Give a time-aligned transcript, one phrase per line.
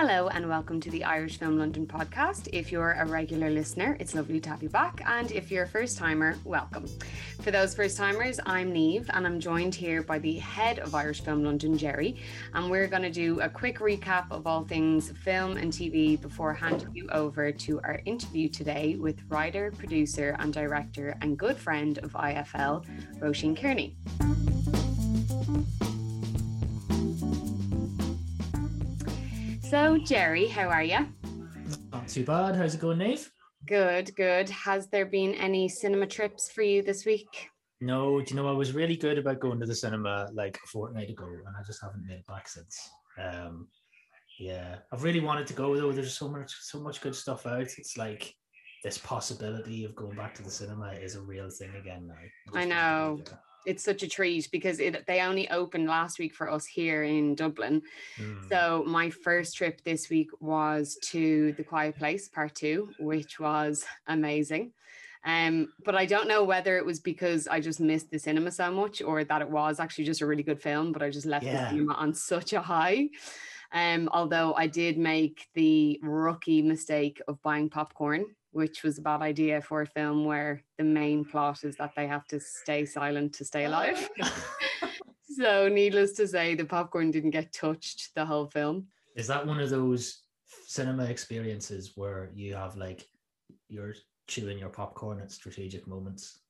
[0.00, 2.48] Hello and welcome to the Irish Film London podcast.
[2.52, 5.02] If you're a regular listener, it's lovely to have you back.
[5.04, 6.86] And if you're a first timer, welcome.
[7.42, 11.22] For those first timers, I'm Niamh and I'm joined here by the head of Irish
[11.22, 12.14] Film London, Gerry.
[12.54, 16.54] And we're going to do a quick recap of all things film and TV before
[16.54, 21.98] handing you over to our interview today with writer, producer, and director and good friend
[22.04, 22.84] of IFL,
[23.18, 23.96] Roisin Kearney.
[29.68, 31.06] So, Gerry, how are you?
[31.92, 32.56] Not too bad.
[32.56, 33.28] How's it going, Niamh?
[33.66, 34.48] Good, good.
[34.48, 37.50] Has there been any cinema trips for you this week?
[37.82, 40.66] No, do you know I was really good about going to the cinema like a
[40.68, 42.80] fortnight ago, and I just haven't made it back since.
[43.22, 43.68] Um,
[44.38, 45.92] yeah, I've really wanted to go though.
[45.92, 47.68] There's so much, so much good stuff out.
[47.76, 48.34] It's like
[48.84, 52.58] this possibility of going back to the cinema is a real thing again now.
[52.58, 53.20] I, I know
[53.68, 57.34] it's such a treat because it they only opened last week for us here in
[57.34, 57.82] Dublin.
[58.18, 58.48] Mm.
[58.48, 63.84] So my first trip this week was to The Quiet Place Part 2, which was
[64.06, 64.72] amazing.
[65.24, 68.70] Um, but I don't know whether it was because I just missed the cinema so
[68.70, 71.44] much or that it was actually just a really good film, but I just left
[71.44, 71.64] yeah.
[71.64, 73.10] the cinema on such a high.
[73.72, 78.24] Um, although I did make the rookie mistake of buying popcorn
[78.58, 82.08] which was a bad idea for a film where the main plot is that they
[82.08, 84.10] have to stay silent to stay alive.
[85.22, 88.88] so, needless to say, the popcorn didn't get touched the whole film.
[89.14, 90.22] Is that one of those
[90.66, 93.06] cinema experiences where you have like
[93.68, 93.94] you're
[94.26, 96.40] chewing your popcorn at strategic moments?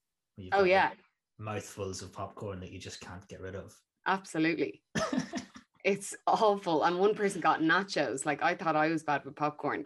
[0.52, 0.88] Oh, yeah.
[0.88, 0.98] Like
[1.38, 3.78] mouthfuls of popcorn that you just can't get rid of.
[4.06, 4.80] Absolutely.
[5.84, 6.84] it's awful.
[6.84, 8.24] And one person got nachos.
[8.24, 9.84] Like I thought I was bad with popcorn.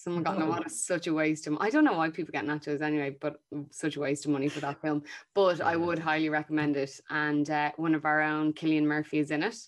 [0.00, 1.58] Someone got no, what is such a waste of.
[1.60, 4.60] I don't know why people get nachos anyway, but such a waste of money for
[4.60, 5.02] that film.
[5.34, 5.60] But.
[5.60, 6.98] I would highly recommend it.
[7.10, 9.58] And uh, one of our own, Cillian Murphy, is in it,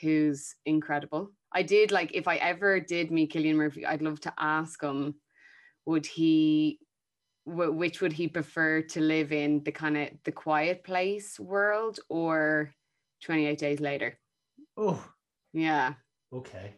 [0.00, 1.32] who's incredible.
[1.52, 5.16] I did like if I ever did meet Cillian Murphy, I'd love to ask him,
[5.84, 6.78] would he,
[7.46, 12.00] w- which would he prefer to live in, the kind of the quiet place world
[12.08, 12.72] or
[13.22, 14.18] 28 days later?
[14.78, 15.04] Oh,
[15.52, 15.92] yeah.
[16.32, 16.72] Okay.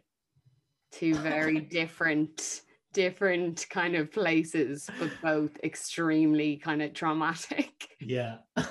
[0.90, 2.62] Two very different
[2.92, 7.88] different kind of places, but both extremely kind of traumatic.
[8.00, 8.38] Yeah.
[8.56, 8.66] but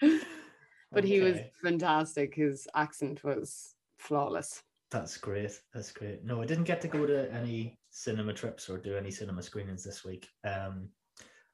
[0.00, 1.06] okay.
[1.06, 2.34] he was fantastic.
[2.34, 4.62] His accent was flawless.
[4.90, 5.60] That's great.
[5.74, 6.24] That's great.
[6.24, 9.84] No, I didn't get to go to any cinema trips or do any cinema screenings
[9.84, 10.28] this week.
[10.44, 10.88] Um,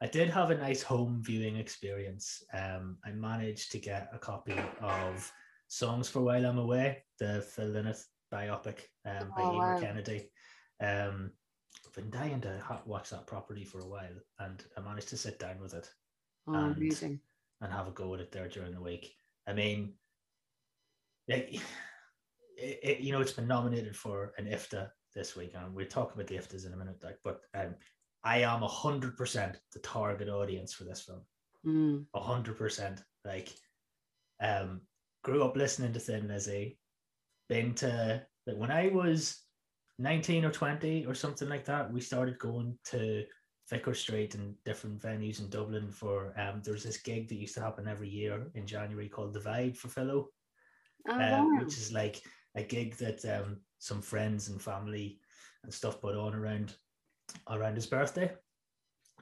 [0.00, 2.42] I did have a nice home viewing experience.
[2.52, 5.32] Um, I managed to get a copy of
[5.68, 9.80] Songs for While I'm Away, the Phil Lynott biopic um, by oh, Emer wow.
[9.80, 10.30] Kennedy.
[10.84, 11.30] Um,
[11.86, 15.38] I've been dying to watch that property for a while, and I managed to sit
[15.38, 15.88] down with it
[16.48, 17.20] oh, and, amazing.
[17.60, 19.14] and have a go at it there during the week.
[19.46, 19.94] I mean,
[21.28, 21.60] it,
[22.56, 26.26] it, you know, it's been nominated for an IFTA this week, and we'll talk about
[26.26, 27.02] the IFTAs in a minute.
[27.02, 27.74] Like, but um,
[28.24, 31.20] I am a hundred percent the target audience for this film.
[31.64, 31.98] Hmm.
[32.14, 33.02] A hundred percent.
[33.24, 33.50] Like,
[34.42, 34.82] um,
[35.22, 36.78] grew up listening to Thin Lizzy.
[37.48, 39.44] Been to like when I was
[39.98, 43.24] 19 or 20 or something like that, we started going to
[43.70, 47.62] Vicar Street and different venues in Dublin for um there's this gig that used to
[47.62, 50.28] happen every year in January called Divide for Philo.
[51.08, 51.58] Oh, um, wow.
[51.60, 52.20] which is like
[52.56, 55.18] a gig that um some friends and family
[55.62, 56.74] and stuff put on around
[57.50, 58.30] around his birthday.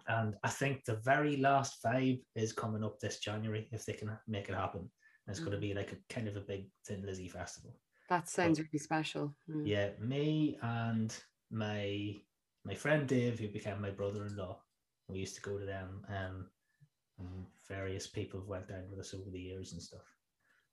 [0.08, 4.10] And I think the very last vibe is coming up this January if they can
[4.26, 4.80] make it happen.
[4.80, 4.90] And
[5.28, 5.50] it's mm-hmm.
[5.50, 7.76] going to be like a kind of a big Thin Lizzy festival.
[8.12, 9.34] That sounds but, really special.
[9.48, 9.66] Mm.
[9.66, 11.16] Yeah, me and
[11.50, 12.16] my
[12.62, 14.60] my friend Dave, who became my brother-in-law,
[15.08, 16.04] we used to go to them.
[16.08, 16.50] Um,
[17.18, 20.06] and various people went down with us over the years and stuff.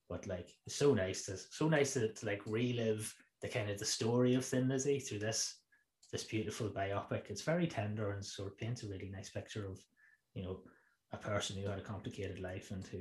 [0.10, 3.80] But like, it's so nice to so nice to, to like relive the kind of
[3.80, 5.60] the story of Thin Lizzy through this
[6.12, 7.30] this beautiful biopic.
[7.30, 9.80] It's very tender and sort of paints a really nice picture of,
[10.34, 10.60] you know,
[11.14, 12.98] a person who had a complicated life and who,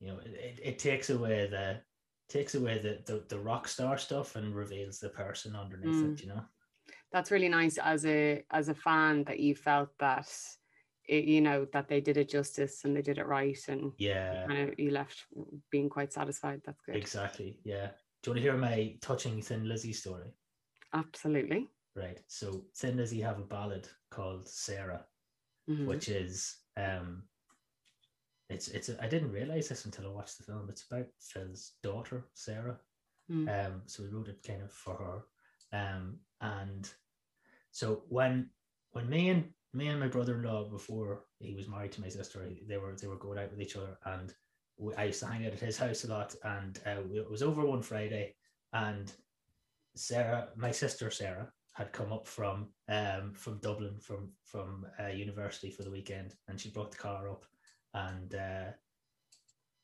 [0.00, 1.80] you know, it, it takes away the
[2.28, 6.12] takes away the, the the rock star stuff and reveals the person underneath mm.
[6.12, 6.42] it you know?
[7.12, 10.30] That's really nice as a as a fan that you felt that
[11.08, 14.42] it, you know that they did it justice and they did it right and yeah
[14.42, 15.24] you, kind of, you left
[15.70, 16.60] being quite satisfied.
[16.64, 16.96] That's good.
[16.96, 17.88] Exactly yeah.
[18.22, 20.34] Do you want to hear my touching thin lizzy story?
[20.92, 21.68] Absolutely.
[21.96, 25.04] Right so thin lizzy have a ballad called sarah
[25.68, 25.86] mm-hmm.
[25.86, 27.22] which is um
[28.48, 30.68] it's it's I didn't realize this until I watched the film.
[30.68, 32.78] It's about Phil's daughter Sarah.
[33.30, 33.66] Mm.
[33.66, 35.78] Um, so we wrote it kind of for her.
[35.78, 36.90] Um, and
[37.70, 38.50] so when
[38.92, 42.78] when me and me and my brother-in-law before he was married to my sister, they
[42.78, 44.32] were they were going out with each other, and
[44.78, 46.34] we, I used to hang out at his house a lot.
[46.42, 48.34] And uh, it was over one Friday,
[48.72, 49.12] and
[49.94, 55.70] Sarah, my sister Sarah, had come up from um from Dublin from from uh, university
[55.70, 57.44] for the weekend, and she brought the car up,
[57.94, 58.70] and uh,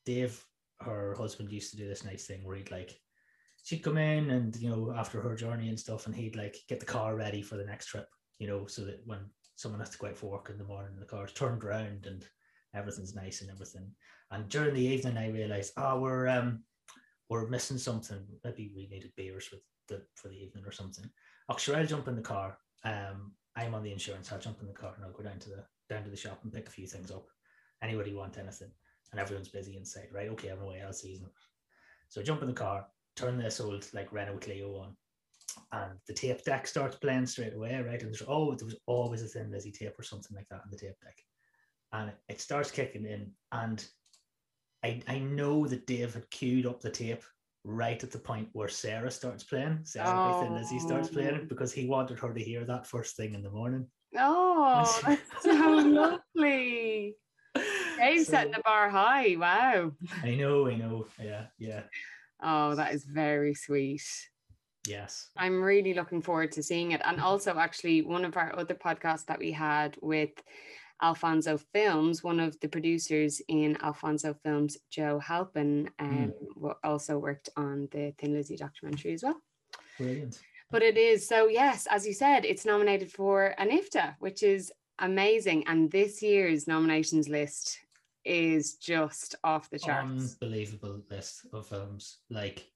[0.05, 0.45] Dave,
[0.81, 2.99] her husband, used to do this nice thing where he'd like
[3.65, 6.81] she'd come in and you know after her journey and stuff, and he'd like get
[6.81, 8.09] the car ready for the next trip,
[8.39, 9.21] you know, so that when
[9.57, 12.25] someone has to go out for work in the morning, the car's turned around and
[12.75, 13.91] everything's nice and everything.
[14.31, 16.65] And during the evening, I realized, oh, we're um
[17.29, 18.21] we're missing something.
[18.45, 21.09] Maybe we needed beers with the for the evening or something.
[21.49, 22.59] Oh, sure, I'll jump in the car.
[22.85, 24.33] Um, I'm on the insurance.
[24.33, 26.41] I'll jump in the car and I'll go down to the down to the shop
[26.43, 27.27] and pick a few things up.
[27.83, 28.71] Anybody want anything?
[29.13, 30.29] And everyone's busy inside, right?
[30.31, 30.83] Okay, I'm away.
[30.85, 31.27] I'll see you.
[32.09, 32.87] So I jump in the car,
[33.17, 34.97] turn this old like Renault Clio on,
[35.73, 38.01] and the tape deck starts playing straight away, right?
[38.03, 40.71] And there's oh, there was always a thin Lizzy tape or something like that on
[40.71, 41.19] the tape deck,
[41.93, 43.87] and it starts kicking in, and
[44.85, 47.23] I I know that Dave had queued up the tape
[47.65, 50.41] right at the point where Sarah starts playing, Sarah oh.
[50.43, 51.15] Thin Lizzy starts oh.
[51.15, 53.87] playing it because he wanted her to hear that first thing in the morning.
[54.17, 57.17] Oh, that's so lovely.
[57.97, 59.37] Dave's so, setting the bar high.
[59.37, 59.93] Wow.
[60.23, 61.07] I know, I know.
[61.23, 61.83] Yeah, yeah.
[62.43, 64.05] Oh, that is very sweet.
[64.87, 65.31] Yes.
[65.37, 67.01] I'm really looking forward to seeing it.
[67.05, 70.31] And also, actually, one of our other podcasts that we had with
[71.03, 76.75] Alfonso Films, one of the producers in Alfonso Films, Joe Halpin, um, mm.
[76.85, 79.41] also worked on the Thin Lizzy documentary as well.
[79.99, 80.41] Brilliant.
[80.71, 84.73] But it is so, yes, as you said, it's nominated for an IFTA, which is
[84.99, 85.67] amazing.
[85.67, 87.79] And this year's nominations list
[88.25, 90.37] is just off the charts.
[90.41, 92.19] Unbelievable list of films.
[92.31, 92.67] Like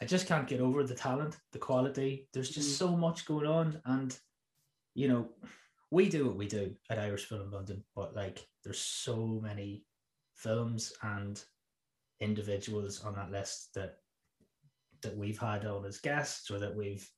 [0.00, 2.28] I just can't get over the talent, the quality.
[2.32, 2.78] There's just mm.
[2.78, 3.80] so much going on.
[3.84, 4.16] And,
[4.94, 5.28] you know,
[5.90, 9.84] we do what we do at Irish Film London, but like there's so many
[10.34, 11.42] films and
[12.20, 13.96] individuals on that list that
[15.02, 17.08] that we've had on as guests or that we've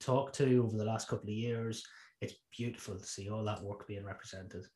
[0.00, 1.84] talked to over the last couple of years.
[2.20, 4.66] It's beautiful to see all that work being represented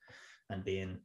[0.50, 0.98] and being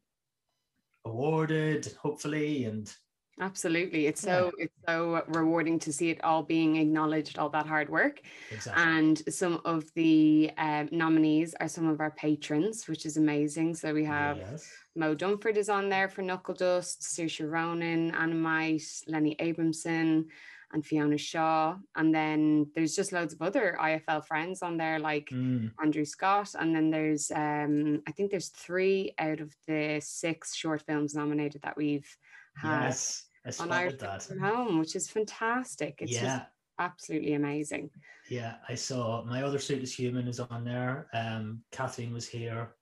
[1.05, 2.93] awarded, hopefully, and
[3.41, 4.05] Absolutely.
[4.05, 4.65] It's so yeah.
[4.65, 8.21] it's so rewarding to see it all being acknowledged, all that hard work.
[8.51, 8.83] Exactly.
[8.83, 13.75] And some of the um, nominees are some of our patrons, which is amazing.
[13.75, 14.71] So we have yes.
[14.95, 20.27] Moe Dunford is on there for Knuckle Dust, Saoirse Ronan, Ammonite, Lenny Abrahamson,
[20.73, 21.75] and Fiona Shaw.
[21.95, 25.71] And then there's just loads of other IFL friends on there, like mm.
[25.81, 26.53] Andrew Scott.
[26.59, 31.61] And then there's um, I think there's three out of the six short films nominated
[31.63, 32.07] that we've
[32.55, 33.25] had yes,
[33.59, 34.23] on Irish that.
[34.23, 35.95] from home, which is fantastic.
[35.99, 36.21] It's yeah.
[36.21, 36.41] just
[36.79, 37.89] absolutely amazing.
[38.29, 41.07] Yeah, I saw my other suit is human is on there.
[41.13, 42.75] Um, Kathleen was here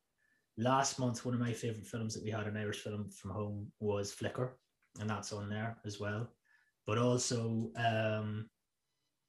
[0.57, 1.25] last month.
[1.25, 4.57] One of my favorite films that we had an Irish film from home was Flicker,
[4.99, 6.29] and that's on there as well.
[6.89, 8.49] But also, um,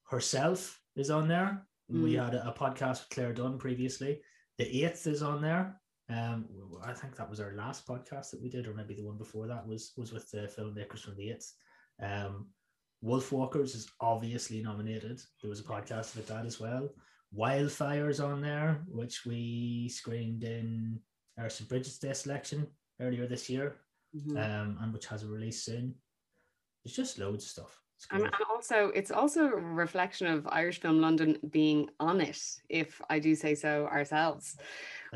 [0.09, 1.67] herself is on there.
[1.93, 2.03] Mm.
[2.03, 4.23] We had a, a podcast with Claire Dunne previously.
[4.57, 5.79] The eighth is on there.
[6.09, 6.47] Um,
[6.83, 9.47] I think that was our last podcast that we did, or maybe the one before
[9.47, 11.53] that was was with the filmmakers from the Eighth.
[12.03, 12.47] Um,
[13.05, 15.21] Wolfwalkers is obviously nominated.
[15.43, 16.89] There was a podcast with that as well.
[17.39, 20.99] Wildfires on there, which we screened in
[21.39, 21.69] our St.
[21.69, 22.69] Bridget's Day selection
[23.03, 23.77] earlier this year,
[24.17, 24.39] mm-hmm.
[24.39, 25.95] um, and which has a release soon.
[26.85, 27.81] There's just loads of stuff.
[28.11, 33.01] And, and, also, it's also a reflection of Irish Film London being on it, if
[33.11, 34.57] I do say so ourselves.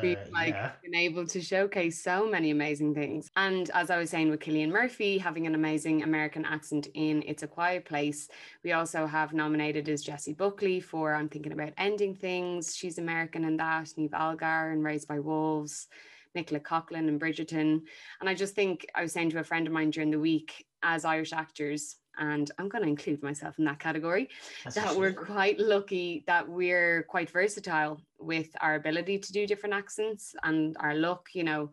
[0.03, 0.73] We've uh, like yeah.
[0.83, 3.31] been able to showcase so many amazing things.
[3.37, 7.43] And as I was saying with Cillian Murphy having an amazing American accent in It's
[7.43, 8.29] a Quiet Place,
[8.63, 12.77] we also have nominated as Jessie Buckley for I'm Thinking About Ending Things.
[12.77, 13.87] She's American in that.
[13.97, 15.87] Niamh Algar and Raised by Wolves.
[16.35, 17.83] Nicola Coughlan and Bridgerton.
[18.21, 20.67] And I just think I was saying to a friend of mine during the week,
[20.85, 24.29] as Irish actors, and I'm going to include myself in that category,
[24.63, 29.75] That's that we're quite lucky that we're quite versatile with our ability to do different
[29.75, 31.71] accents and our look, you know.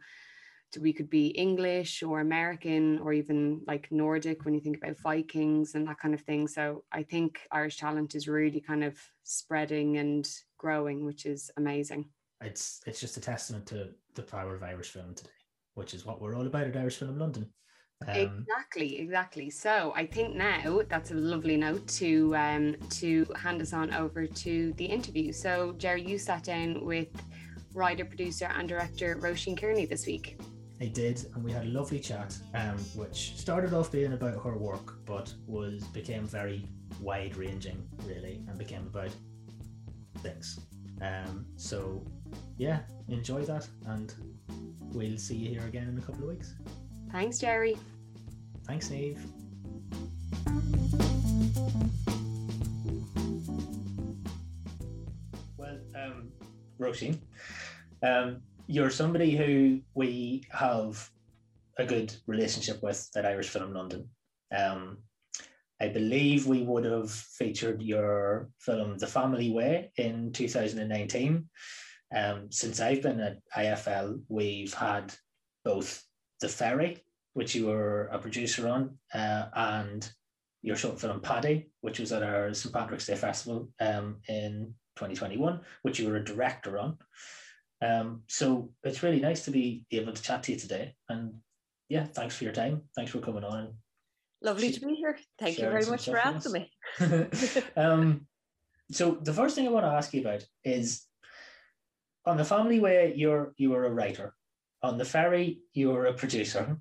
[0.80, 5.75] We could be English or American or even like Nordic when you think about Vikings
[5.75, 6.48] and that kind of thing.
[6.48, 10.25] So I think Irish talent is really kind of spreading and
[10.58, 12.06] growing, which is amazing.
[12.39, 15.30] It's it's just a testament to the power of Irish film today,
[15.74, 17.51] which is what we're all about at Irish Film London.
[18.08, 19.50] Um, exactly, exactly.
[19.50, 24.25] So I think now that's a lovely note to um, to hand us on over
[24.25, 25.31] to the interview.
[25.31, 27.10] So Gerry, you sat down with
[27.74, 30.39] writer, producer, and director Roisin Kearney this week.
[30.79, 34.58] I did, and we had a lovely chat, um, which started off being about her
[34.58, 36.67] work, but was became very
[37.00, 39.12] wide ranging, really, and became about
[40.20, 40.60] things.
[41.01, 42.03] Um, so
[42.58, 42.79] yeah,
[43.10, 44.13] enjoy that, and
[44.91, 46.55] we'll see you here again in a couple of weeks.
[47.12, 47.77] Thanks, Gerry.
[48.65, 49.18] Thanks, Niamh.
[55.58, 56.32] Well, um,
[56.80, 57.20] Roisin,
[58.01, 61.10] um, you're somebody who we have
[61.77, 64.08] a good relationship with at Irish Film London.
[64.56, 65.00] Um,
[65.82, 71.50] I believe we would have featured your film The Family Way in 2019.
[72.15, 75.13] Um, since I've been at IFL, we've had
[75.65, 76.03] both
[76.41, 80.12] the Ferry, which you were a producer on, uh, and
[80.62, 82.74] your short film Paddy, which was at our St.
[82.74, 86.98] Patrick's Day Festival um, in 2021, which you were a director on.
[87.81, 90.95] Um, so it's really nice to be able to chat to you today.
[91.10, 91.33] And
[91.89, 92.83] yeah, thanks for your time.
[92.95, 93.74] Thanks for coming on
[94.43, 95.17] Lovely to be here.
[95.39, 96.71] Thank you very much for asking me.
[97.77, 98.25] um,
[98.91, 101.05] so the first thing I want to ask you about is
[102.25, 104.33] on the family way you're you were a writer.
[104.84, 106.78] On the ferry, you were a producer,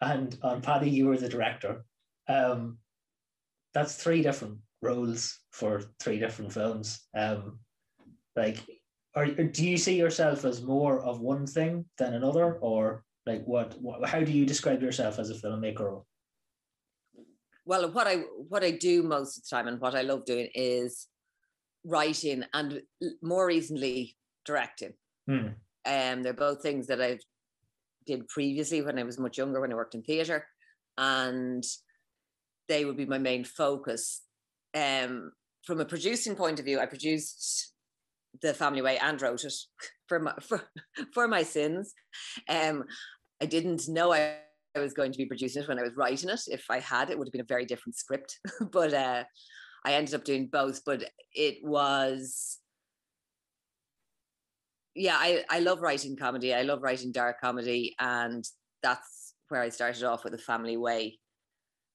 [0.00, 1.84] and on Paddy, you were the director.
[2.28, 2.78] Um,
[3.72, 7.06] that's three different roles for three different films.
[7.16, 7.60] Um,
[8.34, 8.58] like,
[9.14, 13.80] are do you see yourself as more of one thing than another, or like what,
[13.80, 16.02] what how do you describe yourself as a filmmaker?
[17.66, 18.16] well what i
[18.48, 21.08] what i do most of the time and what i love doing is
[21.84, 22.80] writing and
[23.20, 24.92] more recently directing
[25.28, 25.48] hmm.
[25.84, 27.18] um they're both things that i
[28.06, 30.46] did previously when i was much younger when i worked in theater
[30.98, 31.64] and
[32.68, 34.22] they would be my main focus
[34.74, 35.32] um
[35.64, 37.72] from a producing point of view i produced
[38.42, 39.54] the family way and wrote it
[40.08, 40.62] for my for,
[41.12, 41.94] for my sins
[42.48, 42.84] um
[43.40, 44.36] i didn't know i
[44.76, 46.40] I was going to be producing it when I was writing it.
[46.48, 48.38] If I had, it would have been a very different script.
[48.72, 49.24] but uh,
[49.84, 50.84] I ended up doing both.
[50.84, 52.58] But it was,
[54.96, 56.54] yeah, I, I love writing comedy.
[56.54, 57.94] I love writing dark comedy.
[58.00, 58.44] And
[58.82, 61.18] that's where I started off with The Family Way.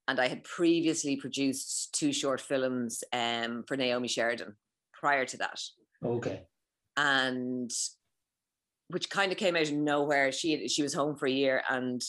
[0.08, 4.56] And I had previously produced two short films um, for Naomi Sheridan
[4.94, 5.60] prior to that.
[6.06, 6.44] Okay.
[6.96, 7.72] And
[8.90, 10.32] which kind of came out of nowhere.
[10.32, 12.02] She she was home for a year and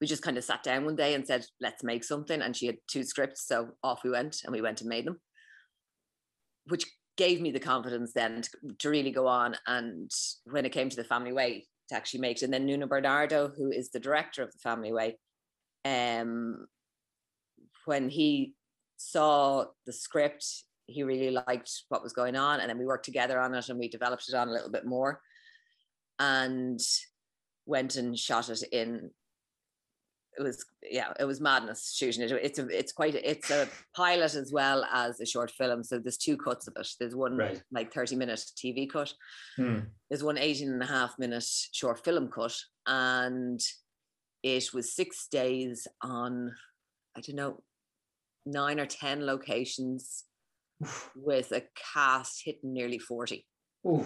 [0.00, 2.42] we just kind of sat down one day and said, let's make something.
[2.42, 3.46] And she had two scripts.
[3.46, 5.18] So off we went and we went and made them,
[6.66, 6.84] which
[7.16, 9.56] gave me the confidence then to, to really go on.
[9.66, 10.10] And
[10.44, 12.42] when it came to the family way, to actually make it.
[12.42, 15.18] And then Nuno Bernardo, who is the director of the family way,
[15.84, 16.66] um,
[17.84, 18.54] when he
[18.96, 22.60] saw the script, he really liked what was going on.
[22.60, 24.84] And then we worked together on it and we developed it on a little bit
[24.84, 25.20] more
[26.18, 26.80] and
[27.66, 29.10] went and shot it in
[30.38, 33.68] it was yeah it was madness shooting it it's a it's quite a, it's a
[33.94, 37.36] pilot as well as a short film so there's two cuts of it there's one
[37.36, 37.62] right.
[37.72, 39.12] like 30 minute tv cut
[39.56, 39.80] hmm.
[40.10, 42.54] there's one 18 and a half minute short film cut
[42.86, 43.60] and
[44.42, 46.52] it was six days on
[47.16, 47.62] i don't know
[48.44, 50.24] nine or ten locations
[51.16, 51.62] with a
[51.94, 53.46] cast hitting nearly 40
[53.86, 54.04] Ooh.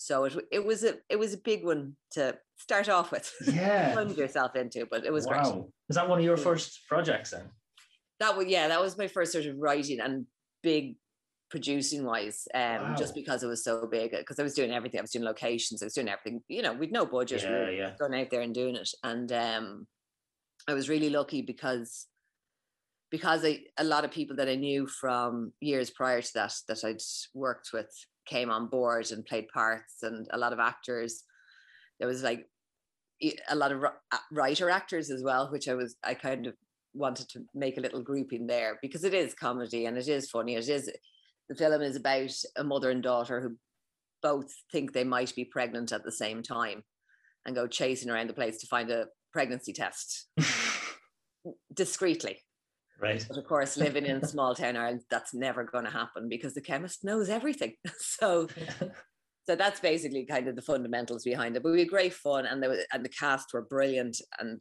[0.00, 3.30] So it it was a it was a big one to start off with.
[3.46, 5.42] Yeah, plunge yourself into, but it was wow.
[5.42, 5.64] great.
[5.90, 7.50] Is that one of your first projects then?
[8.18, 10.24] That was yeah, that was my first sort of writing and
[10.62, 10.96] big
[11.50, 12.48] producing wise.
[12.54, 12.94] Um, wow.
[12.96, 15.00] just because it was so big, because I was doing everything.
[15.00, 15.82] I was doing locations.
[15.82, 16.40] I was doing everything.
[16.48, 17.42] You know, with no budget.
[17.42, 17.92] Yeah, we yeah.
[17.98, 19.86] Going out there and doing it, and um,
[20.66, 22.06] I was really lucky because
[23.10, 26.84] because I, a lot of people that I knew from years prior to that that
[26.84, 27.02] I'd
[27.34, 27.90] worked with
[28.26, 31.24] came on board and played parts and a lot of actors.
[31.98, 32.46] There was like
[33.50, 33.84] a lot of
[34.32, 36.54] writer actors as well which i was i kind of
[36.94, 40.54] wanted to make a little grouping there because it is comedy and it is funny.
[40.54, 40.90] It is
[41.48, 43.56] the film is about a mother and daughter who
[44.22, 46.82] both think they might be pregnant at the same time
[47.44, 50.28] and go chasing around the place to find a pregnancy test.
[51.74, 52.38] Discreetly
[53.00, 53.24] Right.
[53.26, 56.60] But of course, living in small town Ireland, that's never going to happen because the
[56.60, 57.74] chemist knows everything.
[57.98, 58.46] so,
[59.46, 61.62] so that's basically kind of the fundamentals behind it.
[61.62, 64.60] But we had great fun, and there was, and the cast were brilliant, and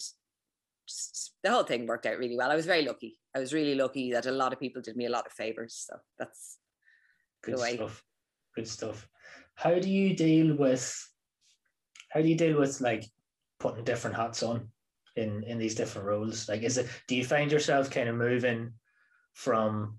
[0.88, 2.51] just the whole thing worked out really well.
[2.51, 3.17] I was very lucky.
[3.36, 5.86] I was really lucky that a lot of people did me a lot of favors.
[5.88, 6.58] So that's
[7.43, 8.03] good stuff.
[8.55, 9.08] Good stuff.
[9.55, 11.08] How do you deal with?
[12.10, 13.05] How do you deal with like
[13.60, 14.69] putting different hats on?
[15.19, 16.49] In in these different roles?
[16.49, 18.73] Like, is it do you find yourself kind of moving
[19.33, 19.97] from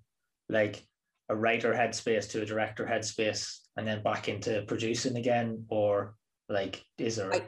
[0.49, 0.83] like
[1.29, 6.17] a writer headspace to a director headspace and then back into producing again, or
[6.49, 7.33] like is there?
[7.33, 7.43] I,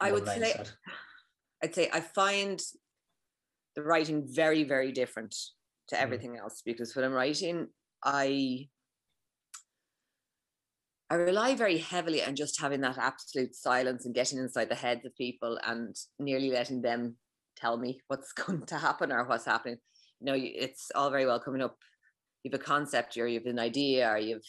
[0.00, 0.66] I would mindset?
[0.66, 0.72] say,
[1.62, 2.60] I'd say I find
[3.76, 5.34] the writing very very different
[5.88, 6.00] to mm.
[6.00, 6.40] everything mm.
[6.40, 7.68] else because when I'm writing,
[8.04, 8.68] I
[11.10, 15.04] I rely very heavily on just having that absolute silence and getting inside the heads
[15.04, 17.16] of people and nearly letting them
[17.56, 19.78] tell me what's going to happen or what's happening.
[20.20, 21.76] You know, it's all very well coming up.
[22.42, 24.42] You have a concept or you have an idea or you've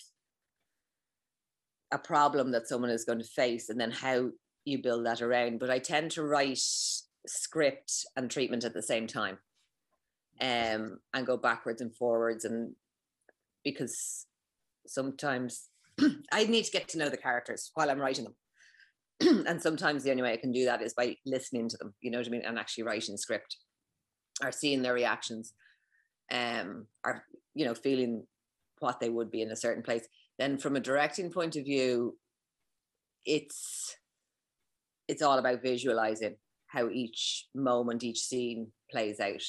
[1.91, 4.29] a problem that someone is going to face and then how
[4.65, 5.59] you build that around.
[5.59, 6.59] But I tend to write
[7.27, 9.37] script and treatment at the same time
[10.41, 12.43] um, and go backwards and forwards.
[12.43, 12.73] And
[13.63, 14.25] because
[14.87, 15.69] sometimes
[16.31, 19.45] I need to get to know the characters while I'm writing them.
[19.47, 22.11] and sometimes the only way I can do that is by listening to them, you
[22.11, 22.43] know what I mean?
[22.45, 23.57] And actually writing script
[24.43, 25.53] or seeing their reactions
[26.31, 27.23] um, or,
[27.53, 28.25] you know, feeling
[28.79, 30.07] what they would be in a certain place.
[30.37, 32.17] Then from a directing point of view,
[33.25, 33.95] it's
[35.07, 36.35] it's all about visualizing
[36.67, 39.41] how each moment, each scene plays out.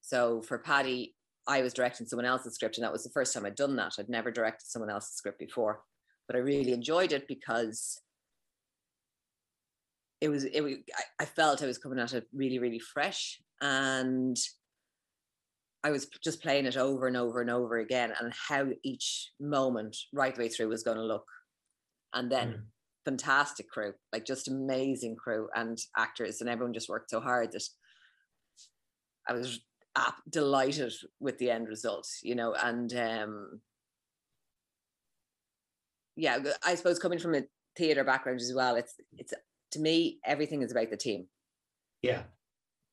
[0.00, 1.14] So for Paddy,
[1.48, 3.94] I was directing someone else's script, and that was the first time I'd done that.
[3.98, 5.80] I'd never directed someone else's script before,
[6.26, 8.00] but I really enjoyed it because
[10.20, 10.74] it was it was
[11.20, 14.36] I felt I was coming at it really really fresh, and
[15.82, 19.96] I was just playing it over and over and over again, and how each moment
[20.12, 21.26] right the way through was going to look,
[22.14, 22.48] and then.
[22.48, 22.62] Mm.
[23.04, 27.62] Fantastic crew, like just amazing crew and actors, and everyone just worked so hard that
[29.26, 29.60] I was
[30.28, 33.60] delighted with the end result, you know, and um,
[36.16, 37.42] yeah, I suppose coming from a
[37.76, 39.32] theater background as well, it's it's
[39.72, 41.26] to me everything is about the team.
[42.02, 42.22] Yeah,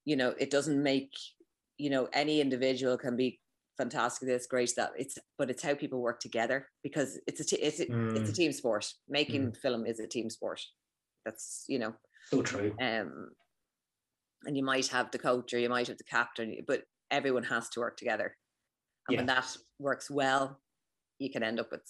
[0.05, 1.12] you know, it doesn't make
[1.77, 3.39] you know any individual can be
[3.77, 7.62] fantastic this great that it's but it's how people work together because it's a t-
[7.62, 8.15] it's a, mm.
[8.15, 8.35] it's a mm.
[8.35, 9.57] team sport making mm.
[9.57, 10.62] film is a team sport
[11.25, 11.93] that's you know
[12.29, 13.29] so true um
[14.45, 17.69] and you might have the coach or you might have the captain but everyone has
[17.69, 18.35] to work together.
[19.07, 19.19] And yeah.
[19.19, 19.45] when that
[19.79, 20.59] works well,
[21.19, 21.83] you can end up with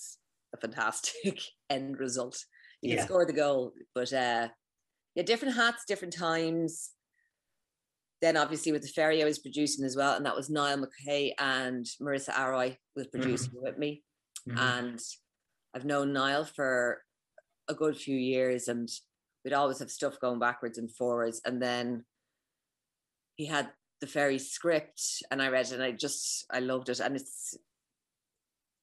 [0.53, 2.38] a fantastic end result.
[2.81, 2.98] You yeah.
[2.98, 4.50] can score the goal, but uh,
[5.15, 6.91] yeah, different hats, different times.
[8.22, 11.31] Then obviously with the ferry, I was producing as well, and that was Niall McKay
[11.39, 13.22] and Marissa Aroy was mm-hmm.
[13.22, 13.63] producing mm-hmm.
[13.63, 14.03] with me.
[14.48, 14.57] Mm-hmm.
[14.60, 15.00] And
[15.75, 17.01] I've known Niall for
[17.68, 18.90] a good few years, and
[19.44, 21.42] we'd always have stuff going backwards and forwards.
[21.46, 22.05] And then
[23.35, 23.70] he had
[24.01, 27.00] the ferry script and I read it and I just I loved it.
[27.00, 27.58] And it's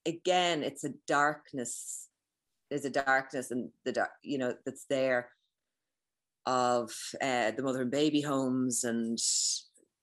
[0.06, 2.08] again it's a darkness
[2.70, 5.28] there's a darkness and the dark you know that's there
[6.44, 6.90] of
[7.22, 9.16] uh, the mother and baby homes and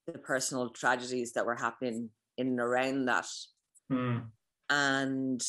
[0.08, 3.28] the personal tragedies that were happening in and around that.
[3.91, 4.26] Mm.
[4.69, 5.41] and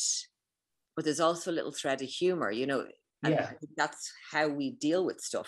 [0.95, 2.85] but there's also a little thread of humor you know
[3.25, 3.51] yeah.
[3.77, 5.47] that's how we deal with stuff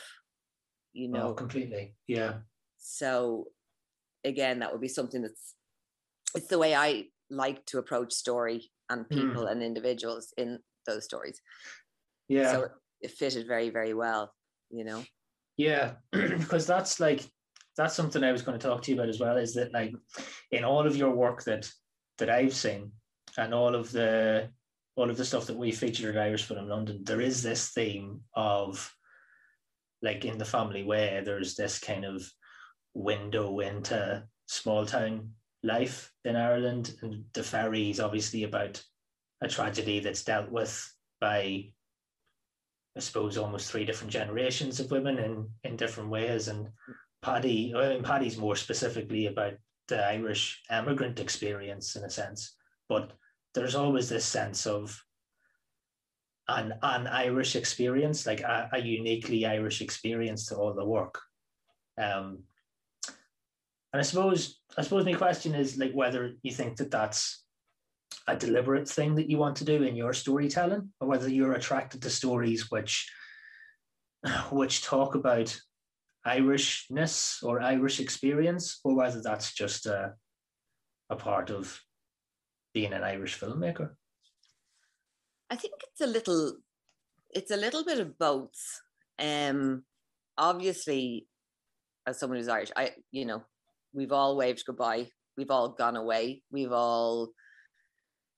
[0.94, 1.28] you oh, know?
[1.30, 1.96] oh, completely.
[2.08, 2.36] Yeah.
[2.78, 3.48] So
[4.24, 5.56] again, that would be something that's
[6.36, 9.14] it's the way I like to approach story and hmm.
[9.16, 9.52] people mm.
[9.52, 11.40] and individuals in those stories.
[12.28, 12.52] Yeah.
[12.52, 12.68] So
[13.02, 14.34] it fitted very, very well,
[14.70, 15.04] you know.
[15.58, 17.24] Yeah, because that's like
[17.78, 19.38] that's something I was going to talk to you about as well.
[19.38, 19.94] Is that like
[20.52, 21.70] in all of your work that
[22.18, 22.92] that I've seen
[23.38, 24.50] and all of the
[24.96, 28.22] all of the stuff that we featured at Irish Film London, there is this theme
[28.36, 28.92] of
[30.02, 32.24] like in the family way, there's this kind of
[32.94, 35.32] window into small town
[35.64, 36.96] life in Ireland.
[37.02, 38.84] And the ferry is obviously about
[39.42, 41.72] a tragedy that's dealt with by,
[42.96, 46.48] I suppose, almost three different generations of women in, in different ways.
[46.48, 46.70] And
[47.22, 49.54] Paddy, I mean, Paddy's more specifically about
[49.88, 52.56] the Irish emigrant experience in a sense,
[52.88, 53.12] but
[53.54, 55.04] there's always this sense of
[56.48, 61.20] an, an Irish experience, like a, a uniquely Irish experience to all the work.
[61.98, 62.44] Um,
[63.94, 67.44] and I suppose I suppose my question is like whether you think that that's
[68.28, 72.02] a deliberate thing that you want to do in your storytelling, or whether you're attracted
[72.02, 73.10] to stories which
[74.52, 75.56] which talk about
[76.26, 80.14] Irishness or Irish experience, or whether that's just a,
[81.10, 81.80] a part of
[82.74, 83.92] being an Irish filmmaker.
[85.50, 86.58] I think it's a little
[87.30, 88.82] it's a little bit of both.
[89.20, 89.84] Um
[90.36, 91.28] obviously
[92.08, 93.44] as someone who's Irish, I you know,
[93.94, 95.08] we've all waved goodbye.
[95.38, 96.44] We've all gone away.
[96.52, 97.30] We've all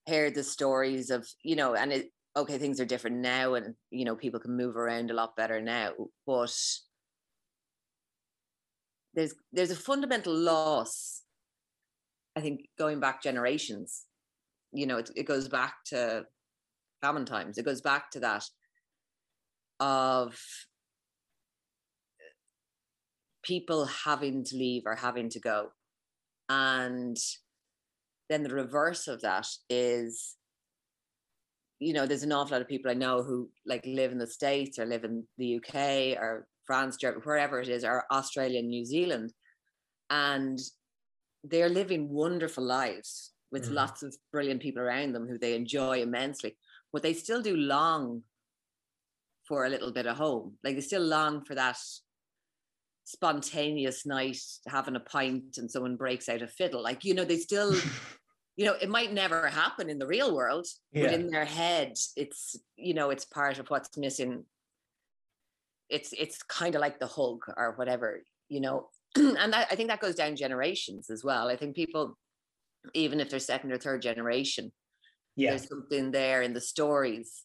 [0.08, 4.04] heard the stories of you know and it okay things are different now and you
[4.04, 5.90] know people can move around a lot better now
[6.24, 6.56] but
[9.14, 11.22] there's there's a fundamental loss
[12.36, 14.04] i think going back generations.
[14.72, 16.26] You know it, it goes back to
[17.00, 17.58] famine times.
[17.58, 18.44] It goes back to that
[19.80, 20.38] of
[23.46, 25.68] people having to leave or having to go.
[26.48, 27.16] And
[28.28, 30.34] then the reverse of that is,
[31.78, 34.26] you know, there's an awful lot of people I know who like live in the
[34.26, 38.68] States or live in the UK or France, Germany, wherever it is, or Australia and
[38.68, 39.32] New Zealand.
[40.10, 40.58] And
[41.44, 43.74] they're living wonderful lives with mm.
[43.74, 46.56] lots of brilliant people around them who they enjoy immensely.
[46.92, 48.22] But they still do long
[49.46, 50.56] for a little bit of home.
[50.64, 51.78] Like they still long for that
[53.06, 56.82] spontaneous night, having a pint and someone breaks out a fiddle.
[56.82, 57.72] Like, you know, they still,
[58.56, 61.04] you know, it might never happen in the real world, Yeah.
[61.04, 64.44] but in their head, it's, you know, it's part of what's missing.
[65.88, 68.88] It's it's kind of like the hug or whatever, you know.
[69.14, 71.46] and that, I think that goes down generations as well.
[71.48, 72.18] I think people,
[72.92, 74.72] even if they're second or third generation,
[75.36, 75.50] Yeah.
[75.50, 77.44] there's something there in the stories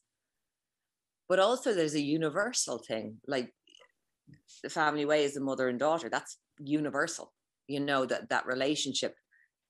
[1.30, 3.54] but also there's a universal thing like
[4.64, 7.34] the family way is a mother and daughter that's universal
[7.68, 9.16] you know that that relationship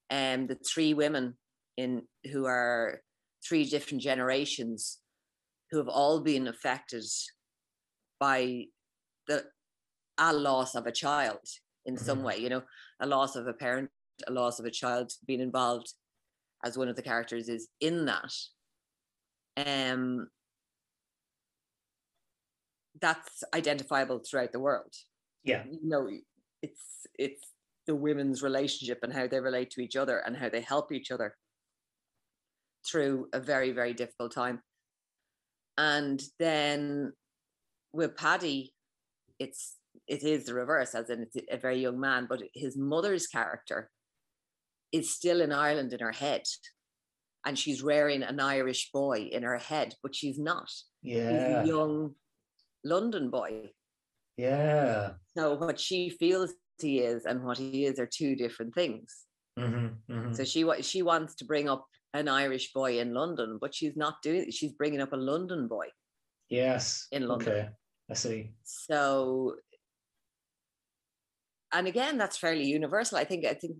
[0.10, 1.38] and the three women
[1.78, 3.02] in who are
[3.48, 5.00] three different generations
[5.70, 7.04] who have all been affected
[8.20, 8.66] by
[9.28, 9.46] the
[10.18, 11.40] a loss of a child
[11.86, 12.24] in some Mhm.
[12.24, 12.64] way you know
[13.00, 13.90] a loss of a parent
[14.28, 15.94] a loss of a child being involved
[16.64, 18.32] as one of the characters is in that
[19.58, 20.30] um
[23.02, 24.94] that's identifiable throughout the world
[25.44, 25.64] Yeah.
[25.70, 26.08] you know
[26.62, 27.44] it's it's
[27.88, 31.10] the women's relationship and how they relate to each other and how they help each
[31.12, 31.36] other
[32.90, 34.62] through a very very difficult time
[35.78, 37.12] and then
[37.94, 38.74] with paddy
[39.40, 43.28] it's it is the reverse as in it's a very young man but his mother's
[43.28, 43.90] character
[44.92, 46.44] is still in ireland in her head
[47.46, 50.70] and she's rearing an irish boy in her head but she's not
[51.02, 51.64] he's Yeah.
[51.64, 52.16] a young
[52.84, 53.70] london boy
[54.38, 55.14] Yeah.
[55.38, 59.26] so what she feels he is and what he is are two different things.
[59.60, 60.34] Mm-hmm, mm-hmm.
[60.34, 64.16] So she she wants to bring up an Irish boy in London, but she's not
[64.24, 64.50] doing.
[64.50, 65.88] She's bringing up a London boy.
[66.50, 67.08] yes.
[67.12, 67.50] in London.
[67.50, 67.70] Okay.
[68.10, 68.52] I see.
[68.64, 69.56] So,
[71.72, 73.18] and again, that's fairly universal.
[73.18, 73.78] I think I think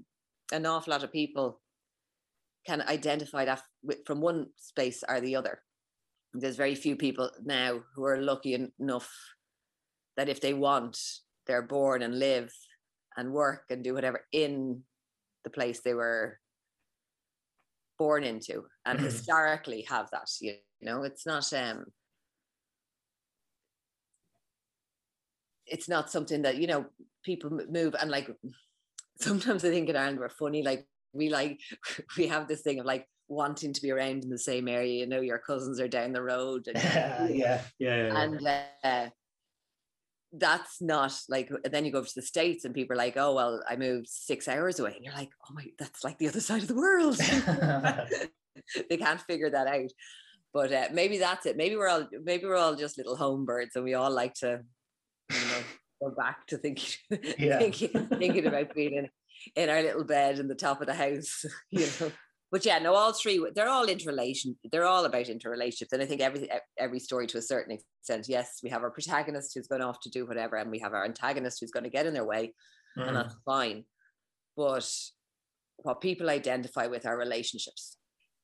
[0.54, 1.60] an awful lot of people
[2.68, 3.64] can identify that
[4.06, 5.64] from one space or the other.
[6.34, 9.12] There's very few people now who are lucky enough
[10.18, 10.98] that if they want,
[11.48, 12.54] they're born and live
[13.18, 14.84] and work and do whatever in
[15.44, 16.40] the place they were
[17.98, 19.04] born into and Mhm.
[19.04, 21.86] historically have that you know it's not um
[25.68, 26.86] it's not something that you know
[27.24, 28.30] people move and like
[29.20, 31.60] sometimes i think in ireland we're funny like we like
[32.18, 35.08] we have this thing of like wanting to be around in the same area you
[35.08, 37.28] know your cousins are down the road and yeah.
[37.30, 37.62] Yeah.
[37.80, 38.22] Yeah.
[38.22, 38.48] and
[38.84, 39.10] uh,
[40.34, 43.16] that's not like and then you go over to the states and people are like
[43.18, 46.28] oh well i moved six hours away and you're like oh my that's like the
[46.28, 47.18] other side of the world
[48.90, 49.90] they can't figure that out
[50.54, 53.76] but uh, maybe that's it maybe we're all maybe we're all just little home birds
[53.76, 54.60] and we all like to
[55.32, 55.64] you know
[56.10, 56.96] go back to thinking
[57.38, 57.60] Yeah.
[57.60, 59.10] thinking, thinking about being in,
[59.56, 62.12] in our little bed in the top of the house you know
[62.52, 66.22] but yeah no all three they're all interrelation they're all about interrelationships and i think
[66.22, 70.00] every every story to a certain extent yes we have our protagonist who's going off
[70.02, 72.54] to do whatever and we have our antagonist who's going to get in their way
[72.96, 73.14] and Mhm.
[73.14, 73.86] that's fine
[74.58, 74.90] but
[75.78, 77.98] what people identify with are relationships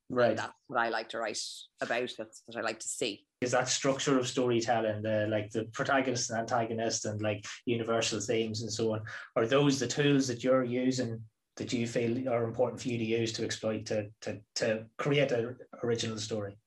[0.10, 0.38] Right.
[0.38, 1.38] that's what I like to write
[1.82, 2.10] about.
[2.18, 3.28] That's what I like to see.
[3.42, 8.62] Is that structure of storytelling, the like the protagonist and antagonist and like universal themes
[8.62, 9.02] and so on,
[9.36, 11.22] are those the tools that you're using
[11.58, 15.32] that you feel are important for you to use to exploit to to to create
[15.32, 16.58] an original story?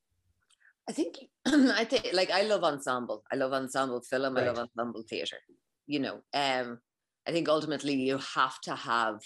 [0.89, 3.25] I think I think like I love ensemble.
[3.33, 4.37] I love ensemble film.
[4.37, 5.39] I love ensemble theatre.
[5.87, 6.79] You know, um,
[7.27, 9.21] I think ultimately you have to have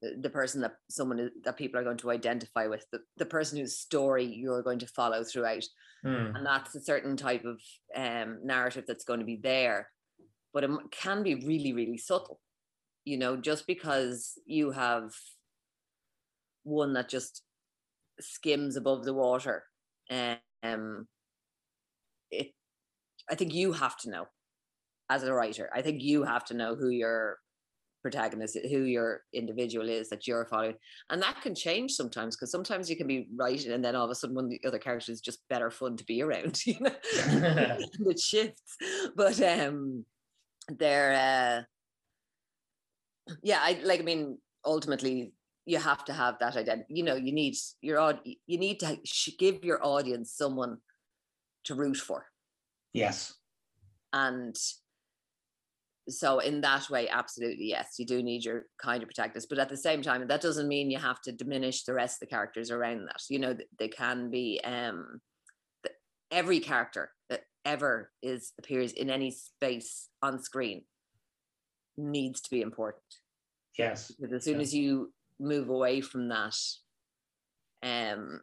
[0.00, 3.78] the, person that someone that people are going to identify with, the, the person whose
[3.78, 5.64] story you're going to follow throughout.
[6.02, 6.36] Hmm.
[6.36, 7.60] and that's a certain type of
[7.96, 9.88] um, narrative that's going to be there
[10.54, 12.38] but it can be really really subtle
[13.08, 15.12] you know just because you have
[16.64, 17.42] one that just
[18.20, 19.64] skims above the water
[20.62, 21.06] um
[22.30, 22.52] it
[23.30, 24.26] i think you have to know
[25.10, 25.70] as a writer.
[25.74, 27.38] I think you have to know who your
[28.02, 30.74] protagonist who your individual is that you're following.
[31.10, 34.10] And that can change sometimes because sometimes you can be writing and then all of
[34.10, 36.76] a sudden one of the other characters is just better fun to be around you
[36.80, 36.94] know?
[38.06, 38.76] It shifts.
[39.16, 40.04] But um
[40.68, 41.62] they're uh
[43.42, 45.32] yeah i like i mean ultimately
[45.66, 48.98] you have to have that identity you know you need your you need to
[49.38, 50.78] give your audience someone
[51.64, 52.24] to root for.
[52.94, 53.34] Yes.
[54.12, 54.56] and
[56.08, 59.68] so in that way absolutely yes you do need your kind of protagonist but at
[59.68, 62.70] the same time that doesn't mean you have to diminish the rest of the characters
[62.70, 63.20] around that.
[63.28, 65.20] You know they can be um
[66.30, 70.84] every character that ever is appears in any space on screen
[71.98, 73.02] needs to be important
[73.76, 74.10] Yes.
[74.12, 76.56] because as soon as you move away from that
[77.82, 78.40] um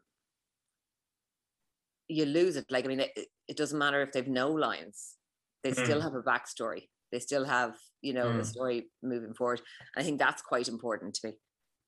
[2.07, 3.11] you lose it like i mean it,
[3.47, 5.15] it doesn't matter if they've no lines,
[5.63, 6.03] they still Mm.
[6.03, 6.89] have a backstory.
[7.11, 8.39] They still have, you know, Mm.
[8.39, 9.61] a story moving forward.
[9.95, 11.33] I think that's quite important to me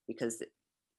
[0.07, 0.43] because